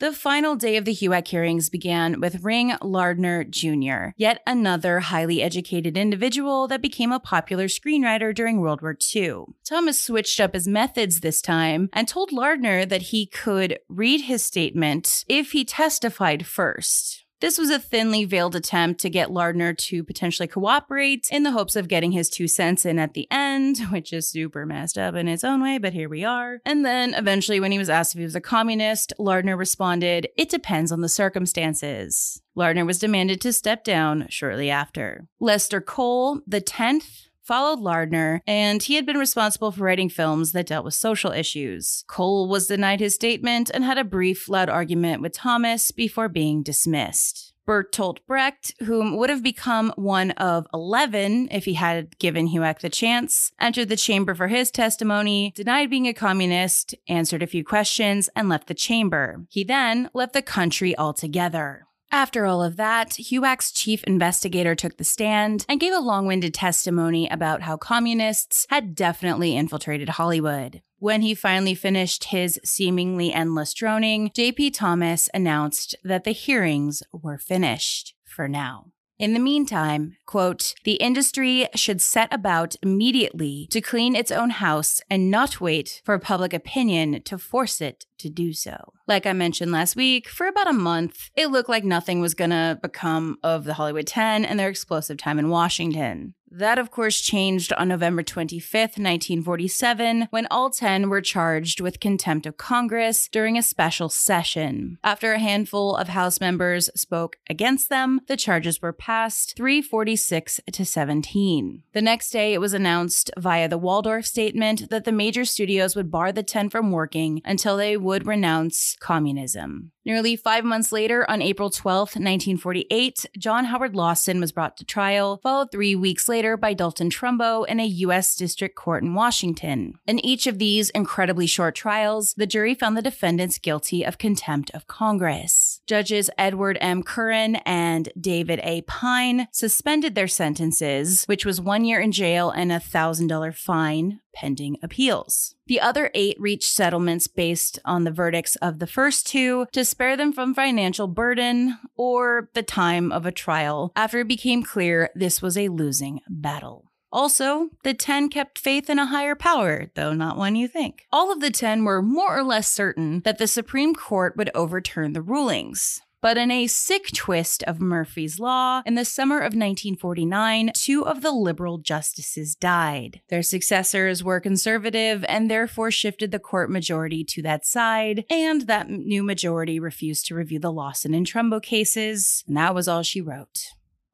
The 0.00 0.12
final 0.12 0.54
day 0.54 0.76
of 0.76 0.84
the 0.84 0.94
HUAC 0.94 1.26
hearings 1.26 1.68
began 1.68 2.20
with 2.20 2.44
Ring 2.44 2.72
Lardner 2.80 3.42
Jr., 3.42 4.10
yet 4.16 4.40
another 4.46 5.00
highly 5.00 5.42
educated 5.42 5.96
individual 5.96 6.68
that 6.68 6.80
became 6.80 7.10
a 7.10 7.18
popular 7.18 7.66
screenwriter 7.66 8.32
during 8.32 8.60
World 8.60 8.80
War 8.80 8.96
II. 9.12 9.46
Thomas 9.64 10.00
switched 10.00 10.38
up 10.38 10.54
his 10.54 10.68
methods 10.68 11.18
this 11.18 11.42
time 11.42 11.90
and 11.92 12.06
told 12.06 12.30
Lardner 12.30 12.86
that 12.86 13.10
he 13.10 13.26
could 13.26 13.80
read 13.88 14.20
his 14.20 14.44
statement 14.44 15.24
if 15.26 15.50
he 15.50 15.64
testified 15.64 16.46
first. 16.46 17.24
This 17.40 17.56
was 17.56 17.70
a 17.70 17.78
thinly 17.78 18.24
veiled 18.24 18.56
attempt 18.56 19.00
to 19.00 19.10
get 19.10 19.30
Lardner 19.30 19.72
to 19.72 20.02
potentially 20.02 20.48
cooperate 20.48 21.28
in 21.30 21.44
the 21.44 21.52
hopes 21.52 21.76
of 21.76 21.86
getting 21.86 22.10
his 22.10 22.28
two 22.28 22.48
cents 22.48 22.84
in 22.84 22.98
at 22.98 23.14
the 23.14 23.28
end, 23.30 23.78
which 23.90 24.12
is 24.12 24.28
super 24.28 24.66
messed 24.66 24.98
up 24.98 25.14
in 25.14 25.28
its 25.28 25.44
own 25.44 25.62
way, 25.62 25.78
but 25.78 25.92
here 25.92 26.08
we 26.08 26.24
are. 26.24 26.58
And 26.64 26.84
then 26.84 27.14
eventually, 27.14 27.60
when 27.60 27.70
he 27.70 27.78
was 27.78 27.88
asked 27.88 28.14
if 28.14 28.18
he 28.18 28.24
was 28.24 28.34
a 28.34 28.40
communist, 28.40 29.12
Lardner 29.18 29.56
responded, 29.56 30.28
It 30.36 30.48
depends 30.48 30.90
on 30.90 31.00
the 31.00 31.08
circumstances. 31.08 32.42
Lardner 32.56 32.84
was 32.84 32.98
demanded 32.98 33.40
to 33.42 33.52
step 33.52 33.84
down 33.84 34.26
shortly 34.30 34.68
after. 34.68 35.28
Lester 35.38 35.80
Cole, 35.80 36.40
the 36.44 36.60
10th, 36.60 37.27
followed 37.48 37.80
Lardner, 37.80 38.42
and 38.46 38.82
he 38.82 38.94
had 38.94 39.06
been 39.06 39.16
responsible 39.16 39.72
for 39.72 39.82
writing 39.82 40.10
films 40.10 40.52
that 40.52 40.66
dealt 40.66 40.84
with 40.84 40.94
social 40.94 41.32
issues. 41.32 42.04
Cole 42.06 42.46
was 42.46 42.66
denied 42.66 43.00
his 43.00 43.14
statement 43.14 43.70
and 43.72 43.82
had 43.82 43.96
a 43.96 44.04
brief, 44.04 44.50
loud 44.50 44.68
argument 44.68 45.22
with 45.22 45.32
Thomas 45.32 45.90
before 45.90 46.28
being 46.28 46.62
dismissed. 46.62 47.54
Bertolt 47.66 48.18
Brecht, 48.26 48.74
whom 48.80 49.16
would 49.16 49.28
have 49.28 49.42
become 49.42 49.92
one 49.96 50.30
of 50.32 50.66
11 50.72 51.48
if 51.50 51.66
he 51.66 51.74
had 51.74 52.18
given 52.18 52.48
HUAC 52.48 52.80
the 52.80 52.88
chance, 52.88 53.52
entered 53.60 53.90
the 53.90 53.96
chamber 53.96 54.34
for 54.34 54.48
his 54.48 54.70
testimony, 54.70 55.52
denied 55.54 55.90
being 55.90 56.06
a 56.06 56.14
communist, 56.14 56.94
answered 57.08 57.42
a 57.42 57.46
few 57.46 57.64
questions, 57.64 58.30
and 58.34 58.48
left 58.48 58.68
the 58.68 58.74
chamber. 58.74 59.44
He 59.50 59.64
then 59.64 60.08
left 60.14 60.32
the 60.32 60.40
country 60.40 60.96
altogether. 60.96 61.87
After 62.10 62.46
all 62.46 62.62
of 62.62 62.76
that, 62.76 63.10
HUAC's 63.18 63.70
chief 63.70 64.02
investigator 64.04 64.74
took 64.74 64.96
the 64.96 65.04
stand 65.04 65.66
and 65.68 65.78
gave 65.78 65.92
a 65.92 65.98
long 65.98 66.26
winded 66.26 66.54
testimony 66.54 67.28
about 67.28 67.62
how 67.62 67.76
communists 67.76 68.66
had 68.70 68.94
definitely 68.94 69.54
infiltrated 69.54 70.08
Hollywood. 70.10 70.82
When 70.98 71.20
he 71.20 71.34
finally 71.34 71.74
finished 71.74 72.24
his 72.24 72.58
seemingly 72.64 73.32
endless 73.32 73.74
droning, 73.74 74.30
JP 74.30 74.74
Thomas 74.74 75.28
announced 75.34 75.94
that 76.02 76.24
the 76.24 76.32
hearings 76.32 77.02
were 77.12 77.38
finished 77.38 78.14
for 78.24 78.48
now. 78.48 78.86
In 79.18 79.34
the 79.34 79.40
meantime, 79.40 80.16
quote, 80.26 80.74
the 80.84 80.94
industry 80.94 81.66
should 81.74 82.00
set 82.00 82.32
about 82.32 82.76
immediately 82.84 83.66
to 83.72 83.80
clean 83.80 84.14
its 84.14 84.30
own 84.30 84.50
house 84.50 85.00
and 85.10 85.28
not 85.28 85.60
wait 85.60 86.00
for 86.04 86.16
public 86.20 86.54
opinion 86.54 87.20
to 87.24 87.36
force 87.36 87.80
it 87.80 88.06
to 88.18 88.30
do 88.30 88.52
so. 88.52 88.92
Like 89.08 89.26
I 89.26 89.32
mentioned 89.32 89.72
last 89.72 89.96
week, 89.96 90.28
for 90.28 90.46
about 90.46 90.70
a 90.70 90.72
month, 90.72 91.30
it 91.34 91.50
looked 91.50 91.68
like 91.68 91.82
nothing 91.82 92.20
was 92.20 92.34
gonna 92.34 92.78
become 92.80 93.38
of 93.42 93.64
the 93.64 93.74
Hollywood 93.74 94.06
10 94.06 94.44
and 94.44 94.56
their 94.56 94.68
explosive 94.68 95.16
time 95.16 95.40
in 95.40 95.48
Washington. 95.48 96.34
That, 96.50 96.78
of 96.78 96.90
course, 96.90 97.20
changed 97.20 97.72
on 97.74 97.88
November 97.88 98.22
25th, 98.22 98.96
1947, 98.98 100.28
when 100.30 100.46
all 100.50 100.70
10 100.70 101.10
were 101.10 101.20
charged 101.20 101.80
with 101.80 102.00
contempt 102.00 102.46
of 102.46 102.56
Congress 102.56 103.28
during 103.28 103.58
a 103.58 103.62
special 103.62 104.08
session. 104.08 104.98
After 105.04 105.32
a 105.32 105.38
handful 105.38 105.96
of 105.96 106.08
House 106.08 106.40
members 106.40 106.88
spoke 106.94 107.36
against 107.50 107.90
them, 107.90 108.22
the 108.28 108.36
charges 108.36 108.80
were 108.80 108.92
passed 108.92 109.56
346 109.56 110.60
to 110.72 110.84
17. 110.84 111.82
The 111.92 112.02
next 112.02 112.30
day, 112.30 112.54
it 112.54 112.60
was 112.60 112.72
announced 112.72 113.30
via 113.36 113.68
the 113.68 113.78
Waldorf 113.78 114.24
statement 114.24 114.88
that 114.90 115.04
the 115.04 115.12
major 115.12 115.44
studios 115.44 115.94
would 115.94 116.10
bar 116.10 116.32
the 116.32 116.42
10 116.42 116.70
from 116.70 116.90
working 116.90 117.42
until 117.44 117.76
they 117.76 117.96
would 117.96 118.26
renounce 118.26 118.96
communism. 119.00 119.92
Nearly 120.04 120.36
five 120.36 120.64
months 120.64 120.90
later, 120.90 121.28
on 121.28 121.42
April 121.42 121.68
12, 121.68 122.16
1948, 122.16 123.26
John 123.36 123.66
Howard 123.66 123.94
Lawson 123.94 124.40
was 124.40 124.52
brought 124.52 124.78
to 124.78 124.84
trial, 124.86 125.38
followed 125.42 125.70
three 125.70 125.94
weeks 125.94 126.26
later 126.26 126.37
by 126.38 126.72
Dalton 126.72 127.10
Trumbo 127.10 127.66
in 127.66 127.80
a 127.80 127.86
U.S. 127.86 128.36
District 128.36 128.74
Court 128.76 129.02
in 129.02 129.14
Washington. 129.14 129.98
In 130.06 130.24
each 130.24 130.46
of 130.46 130.58
these 130.58 130.90
incredibly 130.90 131.46
short 131.46 131.74
trials, 131.74 132.34
the 132.34 132.46
jury 132.46 132.74
found 132.74 132.96
the 132.96 133.02
defendants 133.02 133.58
guilty 133.58 134.04
of 134.04 134.18
contempt 134.18 134.70
of 134.72 134.86
Congress. 134.86 135.80
Judges 135.86 136.30
Edward 136.38 136.78
M. 136.80 137.02
Curran 137.02 137.56
and 137.66 138.08
David 138.20 138.60
A. 138.62 138.82
Pine 138.82 139.48
suspended 139.50 140.14
their 140.14 140.28
sentences, 140.28 141.24
which 141.24 141.44
was 141.44 141.60
one 141.60 141.84
year 141.84 142.00
in 142.00 142.12
jail 142.12 142.50
and 142.50 142.70
a 142.70 142.78
$1,000 142.78 143.54
fine 143.54 144.20
pending 144.32 144.76
appeals. 144.82 145.56
The 145.68 145.80
other 145.82 146.10
eight 146.14 146.40
reached 146.40 146.70
settlements 146.70 147.26
based 147.26 147.78
on 147.84 148.04
the 148.04 148.10
verdicts 148.10 148.56
of 148.56 148.78
the 148.78 148.86
first 148.86 149.26
two 149.26 149.66
to 149.72 149.84
spare 149.84 150.16
them 150.16 150.32
from 150.32 150.54
financial 150.54 151.06
burden 151.06 151.78
or 151.94 152.48
the 152.54 152.62
time 152.62 153.12
of 153.12 153.26
a 153.26 153.32
trial 153.32 153.92
after 153.94 154.20
it 154.20 154.28
became 154.28 154.62
clear 154.62 155.10
this 155.14 155.42
was 155.42 155.58
a 155.58 155.68
losing 155.68 156.20
battle. 156.26 156.90
Also, 157.12 157.68
the 157.84 157.94
10 157.94 158.30
kept 158.30 158.58
faith 158.58 158.88
in 158.88 158.98
a 158.98 159.06
higher 159.06 159.34
power, 159.34 159.90
though 159.94 160.14
not 160.14 160.36
one 160.38 160.56
you 160.56 160.68
think. 160.68 161.06
All 161.12 161.30
of 161.30 161.40
the 161.40 161.50
10 161.50 161.84
were 161.84 162.02
more 162.02 162.36
or 162.36 162.42
less 162.42 162.70
certain 162.70 163.20
that 163.20 163.38
the 163.38 163.46
Supreme 163.46 163.94
Court 163.94 164.36
would 164.36 164.50
overturn 164.54 165.12
the 165.12 165.22
rulings. 165.22 166.00
But 166.20 166.36
in 166.36 166.50
a 166.50 166.66
sick 166.66 167.12
twist 167.12 167.62
of 167.62 167.80
Murphy's 167.80 168.40
Law, 168.40 168.82
in 168.84 168.96
the 168.96 169.04
summer 169.04 169.36
of 169.36 169.54
1949, 169.54 170.72
two 170.74 171.06
of 171.06 171.22
the 171.22 171.30
liberal 171.30 171.78
justices 171.78 172.56
died. 172.56 173.20
Their 173.28 173.42
successors 173.42 174.24
were 174.24 174.40
conservative 174.40 175.24
and 175.28 175.48
therefore 175.48 175.92
shifted 175.92 176.32
the 176.32 176.40
court 176.40 176.70
majority 176.70 177.22
to 177.24 177.42
that 177.42 177.64
side, 177.64 178.24
and 178.28 178.62
that 178.62 178.90
new 178.90 179.22
majority 179.22 179.78
refused 179.78 180.26
to 180.26 180.34
review 180.34 180.58
the 180.58 180.72
Lawson 180.72 181.14
and 181.14 181.24
Trumbo 181.24 181.62
cases, 181.62 182.42
and 182.48 182.56
that 182.56 182.74
was 182.74 182.88
all 182.88 183.04
she 183.04 183.20
wrote. 183.20 183.68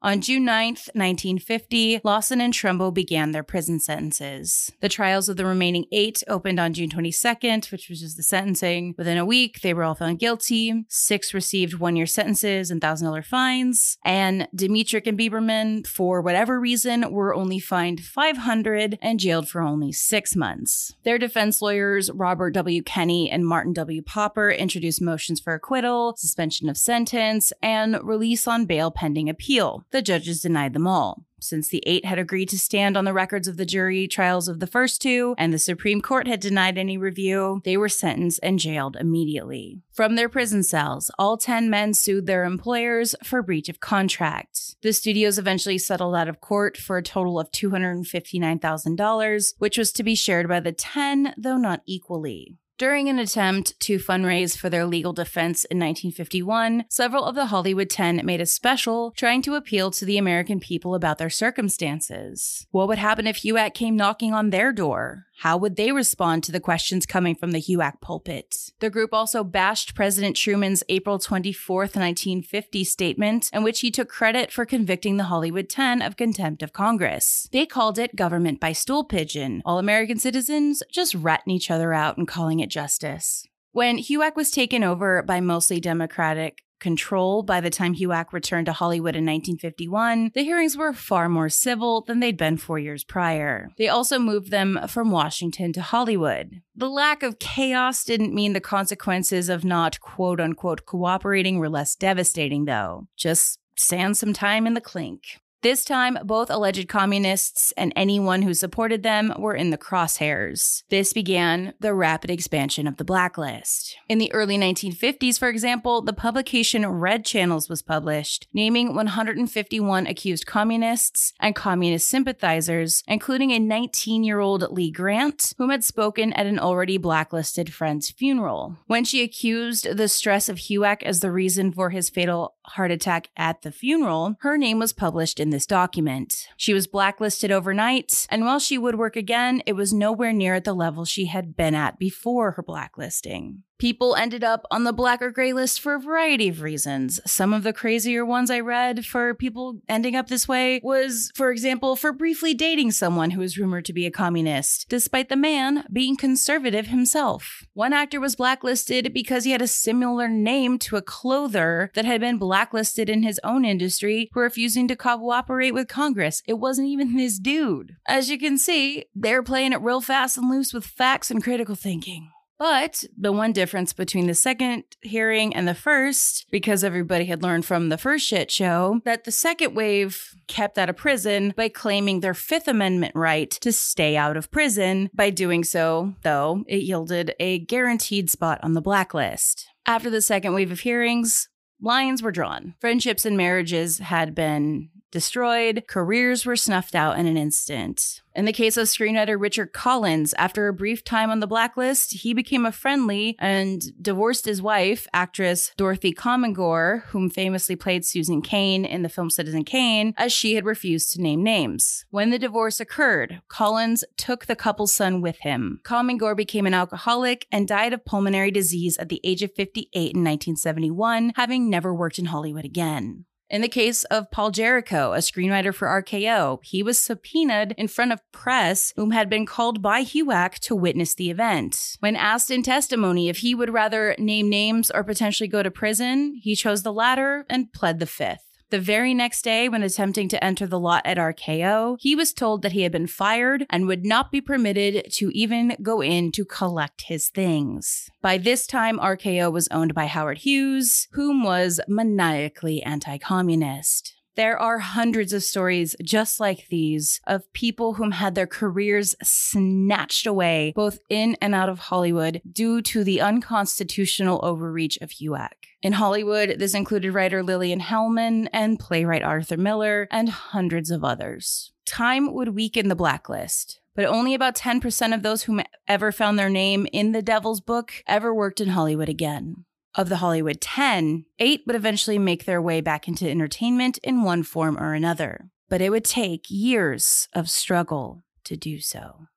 On 0.05 0.21
June 0.21 0.45
9th, 0.45 0.93
1950, 0.93 2.01
Lawson 2.03 2.39
and 2.39 2.53
Trumbo 2.53 2.93
began 2.93 3.31
their 3.31 3.41
prison 3.41 3.79
sentences. 3.79 4.71
The 4.79 4.87
trials 4.87 5.29
of 5.29 5.35
the 5.35 5.47
remaining 5.47 5.85
eight 5.91 6.21
opened 6.27 6.59
on 6.59 6.75
June 6.75 6.91
22nd, 6.91 7.71
which 7.71 7.89
was 7.89 8.01
just 8.01 8.15
the 8.15 8.21
sentencing. 8.21 8.93
Within 8.99 9.17
a 9.17 9.25
week, 9.25 9.61
they 9.61 9.73
were 9.73 9.83
all 9.83 9.95
found 9.95 10.19
guilty. 10.19 10.85
Six 10.89 11.33
received 11.33 11.79
one 11.79 11.95
year 11.95 12.05
sentences 12.05 12.69
and 12.69 12.79
$1,000 12.79 13.25
fines. 13.25 13.97
And 14.05 14.47
Dmytryk 14.55 15.07
and 15.07 15.17
Biberman, 15.17 15.87
for 15.87 16.21
whatever 16.21 16.59
reason, 16.59 17.11
were 17.11 17.33
only 17.33 17.57
fined 17.57 18.01
500 18.01 18.99
and 19.01 19.19
jailed 19.19 19.49
for 19.49 19.61
only 19.61 19.91
six 19.91 20.35
months. 20.35 20.93
Their 21.03 21.17
defense 21.17 21.63
lawyers, 21.63 22.11
Robert 22.11 22.51
W. 22.51 22.83
Kenny 22.83 23.31
and 23.31 23.43
Martin 23.43 23.73
W. 23.73 24.03
Popper, 24.03 24.51
introduced 24.51 25.01
motions 25.01 25.39
for 25.39 25.55
acquittal, 25.55 26.13
suspension 26.15 26.69
of 26.69 26.77
sentence, 26.77 27.51
and 27.63 27.97
release 28.03 28.47
on 28.47 28.67
bail 28.67 28.91
pending 28.91 29.31
appeal. 29.31 29.83
The 29.95 30.01
judges 30.01 30.41
denied 30.41 30.73
them 30.73 30.87
all. 30.87 31.23
Since 31.39 31.69
the 31.69 31.81
eight 31.85 32.03
had 32.03 32.19
agreed 32.19 32.49
to 32.49 32.59
stand 32.59 32.97
on 32.97 33.05
the 33.05 33.13
records 33.13 33.47
of 33.47 33.55
the 33.55 33.65
jury 33.65 34.09
trials 34.09 34.49
of 34.49 34.59
the 34.59 34.67
first 34.67 35.01
two, 35.01 35.35
and 35.37 35.53
the 35.53 35.57
Supreme 35.57 36.01
Court 36.01 36.27
had 36.27 36.41
denied 36.41 36.77
any 36.77 36.97
review, 36.97 37.61
they 37.63 37.77
were 37.77 37.87
sentenced 37.87 38.41
and 38.43 38.59
jailed 38.59 38.97
immediately. 38.97 39.79
From 39.93 40.17
their 40.17 40.27
prison 40.27 40.63
cells, 40.63 41.09
all 41.17 41.37
10 41.37 41.69
men 41.69 41.93
sued 41.93 42.25
their 42.25 42.43
employers 42.43 43.15
for 43.23 43.41
breach 43.41 43.69
of 43.69 43.79
contract. 43.79 44.75
The 44.81 44.91
studios 44.91 45.39
eventually 45.39 45.77
settled 45.77 46.13
out 46.13 46.27
of 46.27 46.41
court 46.41 46.75
for 46.75 46.97
a 46.97 47.01
total 47.01 47.39
of 47.39 47.49
$259,000, 47.51 49.53
which 49.59 49.77
was 49.77 49.93
to 49.93 50.03
be 50.03 50.15
shared 50.15 50.49
by 50.49 50.59
the 50.59 50.73
10, 50.73 51.35
though 51.37 51.55
not 51.55 51.83
equally. 51.85 52.57
During 52.77 53.07
an 53.07 53.19
attempt 53.19 53.79
to 53.81 53.99
fundraise 53.99 54.57
for 54.57 54.69
their 54.69 54.85
legal 54.85 55.13
defense 55.13 55.63
in 55.63 55.79
1951, 55.79 56.83
several 56.89 57.23
of 57.23 57.33
the 57.33 57.45
Hollywood 57.45 57.89
10 57.89 58.19
made 58.25 58.41
a 58.41 58.45
special 58.45 59.13
trying 59.15 59.41
to 59.43 59.55
appeal 59.55 59.91
to 59.91 60.03
the 60.03 60.17
American 60.17 60.59
people 60.59 60.93
about 60.93 61.17
their 61.17 61.29
circumstances. 61.29 62.67
What 62.71 62.89
would 62.89 62.97
happen 62.97 63.27
if 63.27 63.43
HUAC 63.43 63.73
came 63.73 63.95
knocking 63.95 64.33
on 64.33 64.49
their 64.49 64.73
door? 64.73 65.27
How 65.39 65.57
would 65.57 65.75
they 65.75 65.91
respond 65.91 66.43
to 66.43 66.51
the 66.51 66.59
questions 66.59 67.05
coming 67.05 67.35
from 67.35 67.51
the 67.51 67.61
HUAC 67.61 68.01
pulpit? 68.01 68.71
The 68.79 68.89
group 68.89 69.13
also 69.13 69.43
bashed 69.43 69.93
President 69.93 70.35
Truman's 70.35 70.83
April 70.89 71.19
24, 71.19 71.81
1950 71.81 72.83
statement, 72.83 73.49
in 73.53 73.63
which 73.63 73.81
he 73.81 73.91
took 73.91 74.09
credit 74.09 74.51
for 74.51 74.65
convicting 74.65 75.17
the 75.17 75.25
Hollywood 75.25 75.69
10 75.69 76.01
of 76.01 76.17
contempt 76.17 76.63
of 76.63 76.73
Congress. 76.73 77.47
They 77.51 77.65
called 77.65 77.99
it 77.99 78.15
government 78.15 78.59
by 78.59 78.71
stool 78.71 79.03
pigeon, 79.03 79.61
all 79.65 79.77
American 79.77 80.17
citizens 80.17 80.81
just 80.91 81.13
ratting 81.13 81.53
each 81.53 81.69
other 81.69 81.93
out 81.93 82.17
and 82.17 82.27
calling 82.27 82.59
it 82.59 82.69
justice. 82.69 83.45
When 83.71 83.97
HUAC 83.97 84.37
was 84.37 84.51
taken 84.51 84.83
over 84.83 85.21
by 85.21 85.41
mostly 85.41 85.81
Democratic 85.81 86.64
control 86.85 87.41
by 87.41 87.59
the 87.59 87.71
time 87.71 87.95
HUAC 87.95 88.31
returned 88.31 88.67
to 88.67 88.71
Hollywood 88.71 89.15
in 89.15 89.25
1951, 89.25 90.29
the 90.35 90.43
hearings 90.43 90.77
were 90.77 90.93
far 90.93 91.27
more 91.27 91.49
civil 91.49 92.01
than 92.01 92.19
they'd 92.19 92.37
been 92.37 92.57
four 92.57 92.77
years 92.77 93.03
prior. 93.03 93.71
They 93.79 93.87
also 93.87 94.19
moved 94.19 94.51
them 94.51 94.79
from 94.87 95.09
Washington 95.09 95.73
to 95.73 95.81
Hollywood. 95.81 96.61
The 96.75 96.87
lack 96.87 97.23
of 97.23 97.39
chaos 97.39 98.03
didn't 98.03 98.35
mean 98.35 98.53
the 98.53 98.59
consequences 98.59 99.49
of 99.49 99.65
not 99.65 99.99
quote 99.99 100.39
unquote 100.39 100.85
cooperating 100.85 101.57
were 101.57 101.69
less 101.69 101.95
devastating, 101.95 102.65
though. 102.65 103.07
Just 103.17 103.57
stand 103.75 104.15
some 104.15 104.33
time 104.33 104.67
in 104.67 104.75
the 104.75 104.79
clink. 104.81 105.39
This 105.65 105.83
time, 105.83 106.19
both 106.23 106.51
alleged 106.51 106.87
communists 106.87 107.73
and 107.75 107.91
anyone 107.95 108.43
who 108.43 108.53
supported 108.53 109.01
them 109.01 109.33
were 109.35 109.55
in 109.55 109.71
the 109.71 109.79
crosshairs. 109.79 110.83
This 110.91 111.11
began 111.11 111.73
the 111.79 111.95
rapid 111.95 112.29
expansion 112.29 112.85
of 112.85 112.97
the 112.97 113.03
blacklist. 113.03 113.97
In 114.07 114.19
the 114.19 114.31
early 114.31 114.59
1950s, 114.59 115.39
for 115.39 115.49
example, 115.49 116.03
the 116.03 116.13
publication 116.13 116.85
Red 116.85 117.25
Channels 117.25 117.67
was 117.67 117.81
published, 117.81 118.47
naming 118.53 118.93
151 118.93 120.05
accused 120.05 120.45
communists 120.45 121.33
and 121.39 121.55
communist 121.55 122.09
sympathizers, 122.09 123.01
including 123.07 123.49
a 123.49 123.57
19 123.57 124.23
year 124.23 124.41
old 124.41 124.71
Lee 124.71 124.91
Grant, 124.91 125.55
whom 125.57 125.71
had 125.71 125.83
spoken 125.83 126.31
at 126.33 126.45
an 126.45 126.59
already 126.59 126.99
blacklisted 126.99 127.73
friend's 127.73 128.11
funeral. 128.11 128.77
When 128.85 129.03
she 129.03 129.23
accused 129.23 129.97
the 129.97 130.09
stress 130.09 130.47
of 130.47 130.57
HUAC 130.57 131.01
as 131.01 131.21
the 131.21 131.31
reason 131.31 131.71
for 131.71 131.89
his 131.89 132.11
fatal 132.11 132.54
heart 132.69 132.91
attack 132.91 133.29
at 133.37 133.61
the 133.61 133.71
funeral, 133.71 134.35
her 134.41 134.57
name 134.57 134.79
was 134.79 134.93
published 134.93 135.39
in 135.39 135.49
this 135.49 135.65
document. 135.65 136.47
She 136.57 136.73
was 136.73 136.87
blacklisted 136.87 137.51
overnight, 137.51 138.27
and 138.29 138.45
while 138.45 138.59
she 138.59 138.77
would 138.77 138.95
work 138.95 139.15
again, 139.15 139.61
it 139.65 139.73
was 139.73 139.93
nowhere 139.93 140.33
near 140.33 140.55
at 140.55 140.63
the 140.63 140.73
level 140.73 141.05
she 141.05 141.25
had 141.25 141.55
been 141.55 141.75
at 141.75 141.99
before 141.99 142.51
her 142.51 142.63
blacklisting. 142.63 143.63
People 143.77 144.15
ended 144.15 144.43
up 144.43 144.65
on 144.71 144.85
the 144.85 144.93
black 144.93 145.21
or 145.21 145.31
gray 145.31 145.51
list 145.51 145.81
for 145.81 145.95
a 145.95 145.99
variety 145.99 146.47
of 146.47 146.61
reasons. 146.61 147.19
Some 147.25 147.53
of 147.53 147.63
the 147.63 147.73
crazier 147.73 148.25
ones 148.25 148.49
I 148.49 148.61
read 148.61 149.05
for 149.05 149.33
people 149.33 149.81
ending 149.89 150.15
up 150.15 150.27
this 150.27 150.47
way 150.47 150.79
was, 150.81 151.31
for 151.35 151.51
example, 151.51 151.97
for 151.97 152.13
briefly 152.13 152.53
dating 152.53 152.91
someone 152.91 153.31
who 153.31 153.41
was 153.41 153.57
rumored 153.57 153.83
to 153.85 153.93
be 153.93 154.05
a 154.05 154.11
communist, 154.11 154.87
despite 154.87 155.27
the 155.27 155.35
man 155.35 155.83
being 155.91 156.15
conservative 156.15 156.87
himself. 156.87 157.65
One 157.73 157.91
actor 157.91 158.21
was 158.21 158.37
blacklisted 158.37 159.13
because 159.13 159.43
he 159.43 159.51
had 159.51 159.61
a 159.61 159.67
similar 159.67 160.29
name 160.29 160.79
to 160.79 160.95
a 160.95 161.01
clother 161.01 161.91
that 161.95 162.05
had 162.05 162.21
been 162.21 162.37
blacklisted 162.37 163.09
in 163.09 163.23
his 163.23 163.39
own 163.43 163.65
industry 163.65 164.29
for 164.31 164.43
refusing 164.43 164.87
to 164.87 164.95
cooperate 164.95 165.73
with 165.73 165.89
Congress. 165.89 166.41
It 166.47 166.59
wasn't 166.59 166.87
even 166.87 167.17
this 167.17 167.39
dude. 167.39 167.97
As 168.07 168.29
you 168.29 168.39
can 168.39 168.57
see, 168.57 169.05
they're 169.13 169.43
playing 169.43 169.73
it 169.73 169.81
real 169.81 169.99
fast 170.01 170.37
and 170.37 170.49
loose 170.49 170.73
with 170.73 170.85
facts 170.85 171.29
and 171.29 171.43
critical 171.43 171.75
thinking. 171.75 172.31
But 172.57 173.03
the 173.17 173.31
one 173.31 173.51
difference 173.51 173.91
between 173.91 174.27
the 174.27 174.33
second 174.33 174.83
hearing 175.01 175.55
and 175.55 175.67
the 175.67 175.75
first, 175.75 176.45
because 176.51 176.83
everybody 176.83 177.25
had 177.25 177.43
learned 177.43 177.65
from 177.65 177.89
the 177.89 177.97
first 177.97 178.25
shit 178.25 178.49
show, 178.49 179.01
that 179.03 179.25
the 179.25 179.31
second 179.31 179.75
wave 179.75 180.35
kept 180.47 180.77
out 180.77 180.89
of 180.89 180.95
prison 180.95 181.53
by 181.57 181.67
claiming 181.69 182.19
their 182.19 182.33
Fifth 182.33 182.67
Amendment 182.67 183.13
right 183.15 183.51
to 183.51 183.71
stay 183.71 184.15
out 184.15 184.37
of 184.37 184.51
prison. 184.51 185.09
By 185.13 185.31
doing 185.31 185.63
so, 185.63 186.13
though, 186.23 186.63
it 186.67 186.83
yielded 186.83 187.35
a 187.39 187.59
guaranteed 187.59 188.29
spot 188.29 188.59
on 188.63 188.73
the 188.73 188.81
blacklist. 188.81 189.67
After 189.85 190.09
the 190.09 190.21
second 190.21 190.53
wave 190.53 190.71
of 190.71 190.79
hearings, 190.79 191.49
lines 191.81 192.23
were 192.23 192.31
drawn. 192.31 192.75
Friendships 192.79 193.25
and 193.25 193.35
marriages 193.35 193.99
had 193.99 194.33
been 194.33 194.89
destroyed, 195.11 195.85
careers 195.87 196.45
were 196.45 196.55
snuffed 196.55 196.95
out 196.95 197.17
in 197.17 197.25
an 197.25 197.37
instant. 197.37 198.21
In 198.35 198.43
the 198.43 198.51
case 198.51 198.75
of 198.75 198.87
screenwriter 198.87 199.39
Richard 199.39 199.71
Collins, 199.71 200.33
after 200.37 200.67
a 200.67 200.73
brief 200.73 201.05
time 201.05 201.31
on 201.31 201.39
the 201.39 201.47
blacklist, 201.47 202.15
he 202.15 202.33
became 202.33 202.65
a 202.65 202.71
friendly 202.71 203.37
and 203.39 203.81
divorced 204.01 204.45
his 204.45 204.61
wife, 204.61 205.07
actress 205.13 205.71
Dorothy 205.77 206.11
Comingore, 206.11 207.05
whom 207.07 207.29
famously 207.29 207.77
played 207.77 208.05
Susan 208.05 208.41
Kane 208.41 208.83
in 208.83 209.03
the 209.03 209.09
film 209.09 209.29
Citizen 209.29 209.63
Kane, 209.63 210.13
as 210.17 210.33
she 210.33 210.55
had 210.55 210.65
refused 210.65 211.13
to 211.13 211.21
name 211.21 211.43
names. 211.43 212.03
When 212.09 212.29
the 212.29 212.39
divorce 212.39 212.81
occurred, 212.81 213.41
Collins 213.47 214.03
took 214.17 214.45
the 214.45 214.55
couple's 214.55 214.93
son 214.93 215.21
with 215.21 215.37
him. 215.39 215.79
Comingore 215.83 216.35
became 216.35 216.65
an 216.65 216.73
alcoholic 216.73 217.47
and 217.53 217.67
died 217.67 217.93
of 217.93 218.03
pulmonary 218.03 218.51
disease 218.51 218.97
at 218.97 219.07
the 219.07 219.21
age 219.23 219.43
of 219.43 219.53
58 219.53 219.95
in 219.95 220.23
1971, 220.23 221.31
having 221.37 221.69
never 221.69 221.95
worked 221.95 222.19
in 222.19 222.25
Hollywood 222.25 222.65
again. 222.65 223.25
In 223.49 223.61
the 223.61 223.67
case 223.67 224.03
of 224.05 224.31
Paul 224.31 224.51
Jarrico, 224.51 225.15
a 225.15 225.19
screenwriter 225.19 225.73
for 225.73 225.87
RKO, 225.87 226.59
he 226.63 226.81
was 226.81 227.01
subpoenaed 227.01 227.75
in 227.77 227.87
front 227.87 228.11
of 228.11 228.19
press 228.31 228.91
whom 228.95 229.11
had 229.11 229.29
been 229.29 229.45
called 229.45 229.81
by 229.81 230.03
HUAC 230.03 230.59
to 230.59 230.75
witness 230.75 231.13
the 231.13 231.29
event. 231.29 231.97
When 231.99 232.15
asked 232.15 232.49
in 232.49 232.63
testimony 232.63 233.29
if 233.29 233.37
he 233.37 233.53
would 233.53 233.71
rather 233.71 234.15
name 234.17 234.49
names 234.49 234.89
or 234.89 235.03
potentially 235.03 235.47
go 235.47 235.61
to 235.61 235.69
prison, 235.69 236.39
he 236.41 236.55
chose 236.55 236.81
the 236.81 236.93
latter 236.93 237.45
and 237.47 237.71
pled 237.71 237.99
the 237.99 238.07
fifth. 238.07 238.44
The 238.71 238.79
very 238.79 239.13
next 239.13 239.43
day, 239.43 239.69
when 239.69 239.83
attempting 239.83 240.27
to 240.29 240.43
enter 240.43 240.65
the 240.65 240.79
lot 240.79 241.05
at 241.05 241.17
RKO, 241.17 241.97
he 241.99 242.15
was 242.15 242.33
told 242.33 242.63
that 242.63 242.71
he 242.71 242.81
had 242.81 242.91
been 242.91 243.05
fired 243.05 243.65
and 243.69 243.87
would 243.87 244.05
not 244.05 244.31
be 244.31 244.41
permitted 244.41 245.11
to 245.13 245.29
even 245.35 245.77
go 245.83 246.01
in 246.01 246.31
to 246.31 246.45
collect 246.45 247.03
his 247.03 247.29
things. 247.29 248.09
By 248.23 248.39
this 248.39 248.65
time, 248.65 248.97
RKO 248.97 249.51
was 249.51 249.67
owned 249.69 249.93
by 249.93 250.07
Howard 250.07 250.39
Hughes, 250.39 251.07
whom 251.11 251.43
was 251.43 251.79
maniacally 251.87 252.81
anti 252.81 253.19
communist. 253.19 254.15
There 254.35 254.59
are 254.59 254.79
hundreds 254.79 255.31
of 255.31 255.43
stories 255.43 255.95
just 256.03 256.41
like 256.41 256.67
these 256.67 257.21
of 257.25 257.51
people 257.53 257.93
whom 257.93 258.11
had 258.11 258.35
their 258.35 258.47
careers 258.47 259.15
snatched 259.23 260.27
away, 260.27 260.73
both 260.75 260.99
in 261.09 261.37
and 261.39 261.55
out 261.55 261.69
of 261.69 261.79
Hollywood, 261.79 262.41
due 262.51 262.81
to 262.81 263.05
the 263.05 263.21
unconstitutional 263.21 264.41
overreach 264.43 264.97
of 264.97 265.11
HUAC. 265.11 265.64
In 265.85 265.93
Hollywood, 265.93 266.55
this 266.57 266.73
included 266.73 267.11
writer 267.11 267.43
Lillian 267.43 267.79
Hellman 267.79 268.49
and 268.51 268.79
playwright 268.79 269.21
Arthur 269.21 269.55
Miller, 269.55 270.07
and 270.09 270.29
hundreds 270.29 270.89
of 270.89 271.03
others. 271.03 271.73
Time 271.85 272.33
would 272.33 272.55
weaken 272.55 272.87
the 272.87 272.95
blacklist, 272.95 273.81
but 273.93 274.05
only 274.05 274.33
about 274.33 274.55
10% 274.55 275.13
of 275.13 275.21
those 275.21 275.43
who 275.43 275.61
ever 275.87 276.11
found 276.11 276.39
their 276.39 276.49
name 276.49 276.87
in 276.91 277.11
the 277.11 277.21
Devil's 277.21 277.61
Book 277.61 278.01
ever 278.07 278.33
worked 278.33 278.59
in 278.59 278.69
Hollywood 278.69 279.09
again. 279.09 279.65
Of 279.93 280.09
the 280.09 280.15
Hollywood 280.15 280.59
10, 280.59 281.25
eight 281.37 281.61
would 281.67 281.75
eventually 281.75 282.17
make 282.17 282.45
their 282.45 282.63
way 282.63 282.81
back 282.81 283.07
into 283.07 283.29
entertainment 283.29 283.99
in 283.99 284.23
one 284.23 284.41
form 284.41 284.79
or 284.79 284.95
another. 284.95 285.51
But 285.69 285.81
it 285.81 285.91
would 285.91 286.03
take 286.03 286.45
years 286.49 287.27
of 287.31 287.47
struggle 287.47 288.23
to 288.45 288.57
do 288.57 288.79
so. 288.79 289.27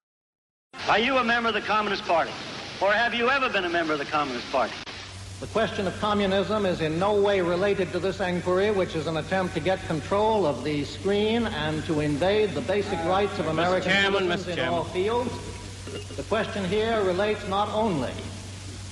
Are 0.88 0.98
you 0.98 1.18
a 1.18 1.24
member 1.24 1.50
of 1.50 1.54
the 1.54 1.60
Communist 1.60 2.04
Party? 2.04 2.30
Or 2.80 2.94
have 2.94 3.12
you 3.12 3.28
ever 3.28 3.50
been 3.50 3.66
a 3.66 3.68
member 3.68 3.92
of 3.92 3.98
the 3.98 4.06
Communist 4.06 4.50
Party? 4.50 4.72
The 5.40 5.46
question 5.46 5.86
of 5.86 5.96
communism 6.00 6.66
is 6.66 6.80
in 6.80 6.98
no 6.98 7.14
way 7.14 7.40
related 7.40 7.92
to 7.92 8.00
this 8.00 8.18
inquiry, 8.18 8.72
which 8.72 8.96
is 8.96 9.06
an 9.06 9.18
attempt 9.18 9.54
to 9.54 9.60
get 9.60 9.80
control 9.86 10.44
of 10.44 10.64
the 10.64 10.82
screen 10.82 11.46
and 11.46 11.84
to 11.84 12.00
invade 12.00 12.50
the 12.54 12.60
basic 12.62 12.98
rights 13.04 13.38
of 13.38 13.46
American 13.46 13.92
Chairman, 13.92 14.24
citizens 14.24 14.56
Mr. 14.56 14.58
in 14.58 14.68
all 14.68 14.82
fields. 14.82 15.30
The 16.16 16.24
question 16.24 16.64
here 16.64 17.04
relates 17.04 17.46
not 17.46 17.68
only 17.68 18.12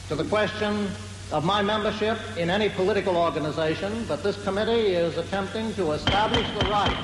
to 0.07 0.15
the 0.15 0.23
question 0.25 0.89
of 1.33 1.45
my 1.45 1.63
membership 1.63 2.17
in 2.37 2.49
any 2.49 2.69
political 2.69 3.17
organization, 3.17 4.05
but 4.07 4.23
this 4.23 4.41
committee 4.45 4.95
is 4.95 5.19
attempting 5.19 5.75
to 5.75 5.93
establish 5.93 6.47
the 6.61 6.67
right, 6.71 6.97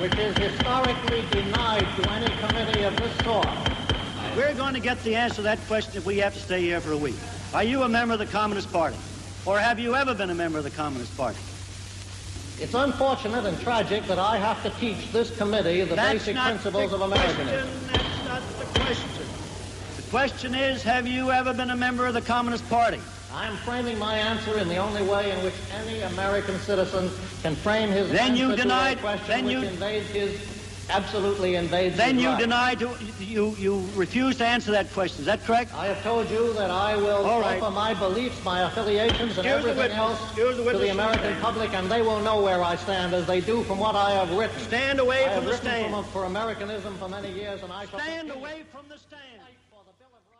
which 0.00 0.16
is 0.16 0.36
historically 0.38 1.24
denied 1.32 1.88
to 1.96 2.10
any 2.12 2.32
committee 2.36 2.84
of 2.84 2.96
this 2.98 3.16
sort, 3.24 3.48
We're 4.36 4.54
going 4.54 4.74
to 4.74 4.80
get 4.80 5.02
the 5.04 5.14
answer 5.14 5.36
to 5.36 5.42
that 5.42 5.58
question 5.66 5.96
if 5.96 6.06
we 6.06 6.18
have 6.18 6.34
to 6.34 6.40
stay 6.40 6.60
here 6.60 6.80
for 6.80 6.92
a 6.92 6.96
week. 6.96 7.14
Are 7.54 7.62
you 7.62 7.82
a 7.84 7.88
member 7.88 8.14
of 8.14 8.18
the 8.18 8.26
Communist 8.26 8.72
Party? 8.72 8.96
Or 9.46 9.58
have 9.58 9.78
you 9.78 9.94
ever 9.94 10.14
been 10.14 10.30
a 10.30 10.34
member 10.34 10.58
of 10.58 10.64
the 10.64 10.70
Communist 10.70 11.16
Party? 11.16 11.38
It's 12.60 12.74
unfortunate 12.74 13.44
and 13.44 13.58
tragic 13.60 14.04
that 14.06 14.18
I 14.18 14.38
have 14.38 14.62
to 14.64 14.70
teach 14.80 15.12
this 15.12 15.36
committee 15.36 15.82
the 15.82 15.94
That's 15.94 16.12
basic 16.24 16.36
principles 16.36 16.90
the 16.90 16.96
of 16.96 17.02
Americanism. 17.02 17.68
question. 17.68 17.92
That's 17.92 18.24
not 18.28 18.42
the 18.58 18.80
question. 18.80 19.08
The 19.96 20.02
question 20.10 20.54
is, 20.54 20.82
have 20.82 21.06
you 21.06 21.30
ever 21.30 21.52
been 21.54 21.70
a 21.70 21.76
member 21.76 22.06
of 22.06 22.14
the 22.14 22.22
Communist 22.22 22.68
Party? 22.68 23.00
I 23.32 23.46
am 23.46 23.56
framing 23.58 23.98
my 23.98 24.16
answer 24.16 24.56
in 24.58 24.68
the 24.68 24.76
only 24.76 25.02
way 25.02 25.30
in 25.32 25.42
which 25.44 25.54
any 25.74 26.00
American 26.02 26.56
citizen 26.60 27.10
can 27.42 27.56
frame 27.56 27.90
his 27.90 28.10
Then 28.10 28.30
answer 28.32 28.42
you 28.42 28.56
to 28.56 28.62
a 28.92 28.96
question 28.96 29.26
then 29.28 29.44
which 29.44 29.54
you- 29.54 29.62
invades 29.62 30.08
his, 30.10 30.40
absolutely 30.88 31.54
invades 31.56 31.96
Then 31.96 32.18
you 32.18 32.28
right. 32.28 32.38
deny 32.38 32.74
to 32.76 32.96
you 33.18 33.54
you 33.56 33.88
refuse 33.94 34.36
to 34.36 34.46
answer 34.46 34.70
that 34.72 34.92
question. 34.92 35.20
Is 35.20 35.26
that 35.26 35.44
correct? 35.44 35.74
I 35.74 35.86
have 35.86 36.02
told 36.02 36.30
you 36.30 36.52
that 36.54 36.70
I 36.70 36.96
will 36.96 37.24
All 37.26 37.40
right. 37.40 37.60
offer 37.60 37.70
my 37.70 37.94
beliefs, 37.94 38.42
my 38.44 38.62
affiliations, 38.62 39.38
and 39.38 39.46
the 39.46 39.50
everything 39.50 39.92
else 39.92 40.20
the 40.36 40.72
to 40.72 40.78
the 40.78 40.90
American 40.90 41.34
public, 41.40 41.72
and 41.74 41.90
they 41.90 42.02
will 42.02 42.20
know 42.20 42.42
where 42.42 42.62
I 42.62 42.76
stand, 42.76 43.14
as 43.14 43.26
they 43.26 43.40
do 43.40 43.62
from 43.64 43.78
what 43.78 43.94
I 43.96 44.12
have 44.12 44.30
written. 44.36 44.58
Stand 44.60 45.00
away 45.00 45.24
I 45.26 45.34
from 45.34 45.44
the 45.46 45.56
stand. 45.56 45.92
from- 45.92 46.04
for 46.04 46.24
Americanism 46.24 46.96
for 46.98 47.08
many 47.08 47.30
years, 47.32 47.62
and 47.62 47.72
I 47.72 47.86
Stand 47.86 48.30
away 48.30 48.64
from 48.72 48.88
the 48.88 48.98
stand. 48.98 49.53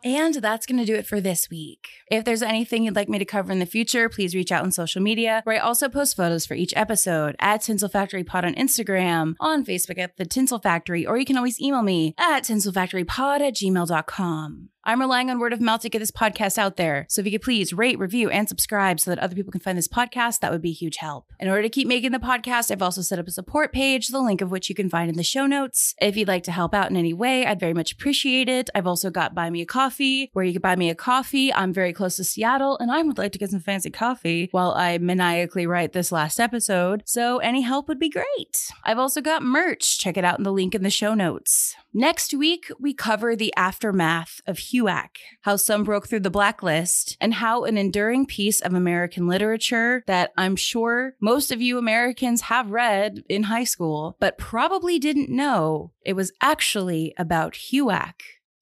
And 0.05 0.35
that's 0.35 0.67
going 0.67 0.77
to 0.77 0.85
do 0.85 0.93
it 0.93 1.07
for 1.07 1.19
this 1.19 1.49
week. 1.49 1.87
If 2.11 2.23
there's 2.25 2.43
anything 2.43 2.83
you'd 2.83 2.95
like 2.95 3.09
me 3.09 3.17
to 3.17 3.25
cover 3.25 3.51
in 3.51 3.57
the 3.57 3.65
future, 3.65 4.07
please 4.07 4.35
reach 4.35 4.51
out 4.51 4.63
on 4.63 4.71
social 4.71 5.01
media, 5.01 5.41
where 5.45 5.55
I 5.55 5.59
also 5.59 5.89
post 5.89 6.15
photos 6.15 6.45
for 6.45 6.53
each 6.53 6.75
episode 6.75 7.35
at 7.39 7.61
Tinsel 7.61 7.89
Factory 7.89 8.23
Pod 8.23 8.45
on 8.45 8.53
Instagram, 8.53 9.33
on 9.39 9.65
Facebook 9.65 9.97
at 9.97 10.17
The 10.17 10.25
Tinsel 10.25 10.59
Factory, 10.59 11.07
or 11.07 11.17
you 11.17 11.25
can 11.25 11.37
always 11.37 11.59
email 11.59 11.81
me 11.81 12.13
at 12.19 12.43
tinselfactorypod 12.43 13.41
at 13.41 13.55
gmail.com. 13.55 14.69
I'm 14.87 15.01
relying 15.01 15.31
on 15.31 15.39
word 15.39 15.51
of 15.51 15.61
mouth 15.61 15.81
to 15.81 15.89
get 15.89 15.97
this 15.97 16.11
podcast 16.11 16.59
out 16.59 16.77
there. 16.77 17.07
So 17.09 17.19
if 17.19 17.25
you 17.25 17.31
could 17.31 17.41
please 17.41 17.73
rate, 17.73 17.97
review, 17.97 18.29
and 18.29 18.47
subscribe 18.47 18.99
so 18.99 19.09
that 19.09 19.17
other 19.17 19.35
people 19.35 19.51
can 19.51 19.61
find 19.61 19.75
this 19.75 19.87
podcast, 19.87 20.41
that 20.41 20.51
would 20.51 20.61
be 20.61 20.69
a 20.69 20.73
huge 20.73 20.97
help. 20.97 21.25
In 21.39 21.49
order 21.49 21.63
to 21.63 21.69
keep 21.69 21.87
making 21.87 22.11
the 22.11 22.19
podcast, 22.19 22.69
I've 22.69 22.83
also 22.83 23.01
set 23.01 23.17
up 23.17 23.27
a 23.27 23.31
support 23.31 23.73
page, 23.73 24.09
the 24.09 24.21
link 24.21 24.41
of 24.41 24.51
which 24.51 24.69
you 24.69 24.75
can 24.75 24.89
find 24.89 25.09
in 25.09 25.17
the 25.17 25.23
show 25.23 25.47
notes. 25.47 25.95
If 25.99 26.15
you'd 26.15 26.27
like 26.27 26.43
to 26.43 26.51
help 26.51 26.75
out 26.75 26.91
in 26.91 26.97
any 26.97 27.13
way, 27.13 27.47
I'd 27.47 27.59
very 27.59 27.73
much 27.73 27.93
appreciate 27.93 28.47
it. 28.47 28.69
I've 28.75 28.85
also 28.85 29.09
got 29.09 29.33
Buy 29.33 29.49
Me 29.49 29.61
a 29.61 29.65
Coffee, 29.65 30.29
where 30.33 30.45
you 30.45 30.53
can 30.53 30.61
buy 30.61 30.75
me 30.75 30.91
a 30.91 30.95
coffee. 30.95 31.51
I'm 31.51 31.73
very 31.73 31.91
close 31.91 32.17
to 32.17 32.23
Seattle, 32.23 32.77
and 32.77 32.91
I 32.91 33.01
would 33.01 33.17
like 33.17 33.31
to 33.31 33.39
get 33.39 33.49
some 33.49 33.61
fancy 33.61 33.89
coffee 33.89 34.49
while 34.51 34.73
I 34.73 34.99
maniacally 34.99 35.65
write 35.65 35.93
this 35.93 36.11
last 36.11 36.39
episode. 36.39 37.01
So 37.05 37.39
any 37.39 37.61
help 37.61 37.87
would 37.87 37.99
be 37.99 38.09
great. 38.09 38.69
I've 38.83 38.99
also 38.99 39.21
got 39.21 39.41
merch. 39.41 39.97
Check 39.97 40.15
it 40.15 40.25
out 40.25 40.37
in 40.37 40.43
the 40.43 40.53
link 40.53 40.75
in 40.75 40.83
the 40.83 40.91
show 40.91 41.15
notes. 41.15 41.75
Next 41.97 42.33
week, 42.33 42.69
we 42.77 42.93
cover 42.93 43.37
the 43.37 43.53
aftermath 43.55 44.41
of 44.45 44.57
HUAC, 44.57 45.11
how 45.43 45.55
some 45.55 45.85
broke 45.85 46.09
through 46.09 46.19
the 46.19 46.29
blacklist, 46.29 47.15
and 47.21 47.35
how 47.35 47.63
an 47.63 47.77
enduring 47.77 48.25
piece 48.25 48.59
of 48.59 48.73
American 48.73 49.27
literature 49.29 50.03
that 50.05 50.33
I'm 50.35 50.57
sure 50.57 51.15
most 51.21 51.53
of 51.53 51.61
you 51.61 51.77
Americans 51.77 52.41
have 52.41 52.69
read 52.69 53.23
in 53.29 53.43
high 53.43 53.63
school, 53.63 54.17
but 54.19 54.37
probably 54.37 54.99
didn't 54.99 55.29
know 55.29 55.93
it 56.01 56.17
was 56.17 56.33
actually 56.41 57.13
about 57.17 57.53
HUAC 57.71 58.15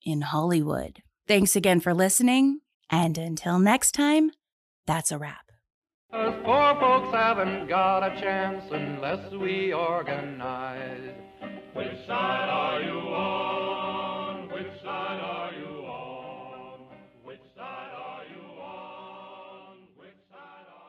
in 0.03 0.21
Hollywood. 0.21 1.01
Thanks 1.27 1.55
again 1.55 1.79
for 1.79 1.95
listening, 1.95 2.59
and 2.91 3.17
until 3.17 3.57
next 3.57 3.93
time, 3.93 4.29
that's 4.85 5.11
a 5.11 5.17
wrap. 5.17 5.49
Us 6.11 6.35
poor 6.45 6.77
folks 6.79 7.11
haven't 7.11 7.67
got 7.67 8.03
a 8.03 8.21
chance 8.21 8.63
unless 8.71 9.31
we 9.31 9.73
organize. 9.73 11.15
Which 11.73 12.07
side 12.07 12.49
are 12.49 12.81
you 12.81 12.99
on? 12.99 14.49
Which 14.49 14.81
side 14.83 15.19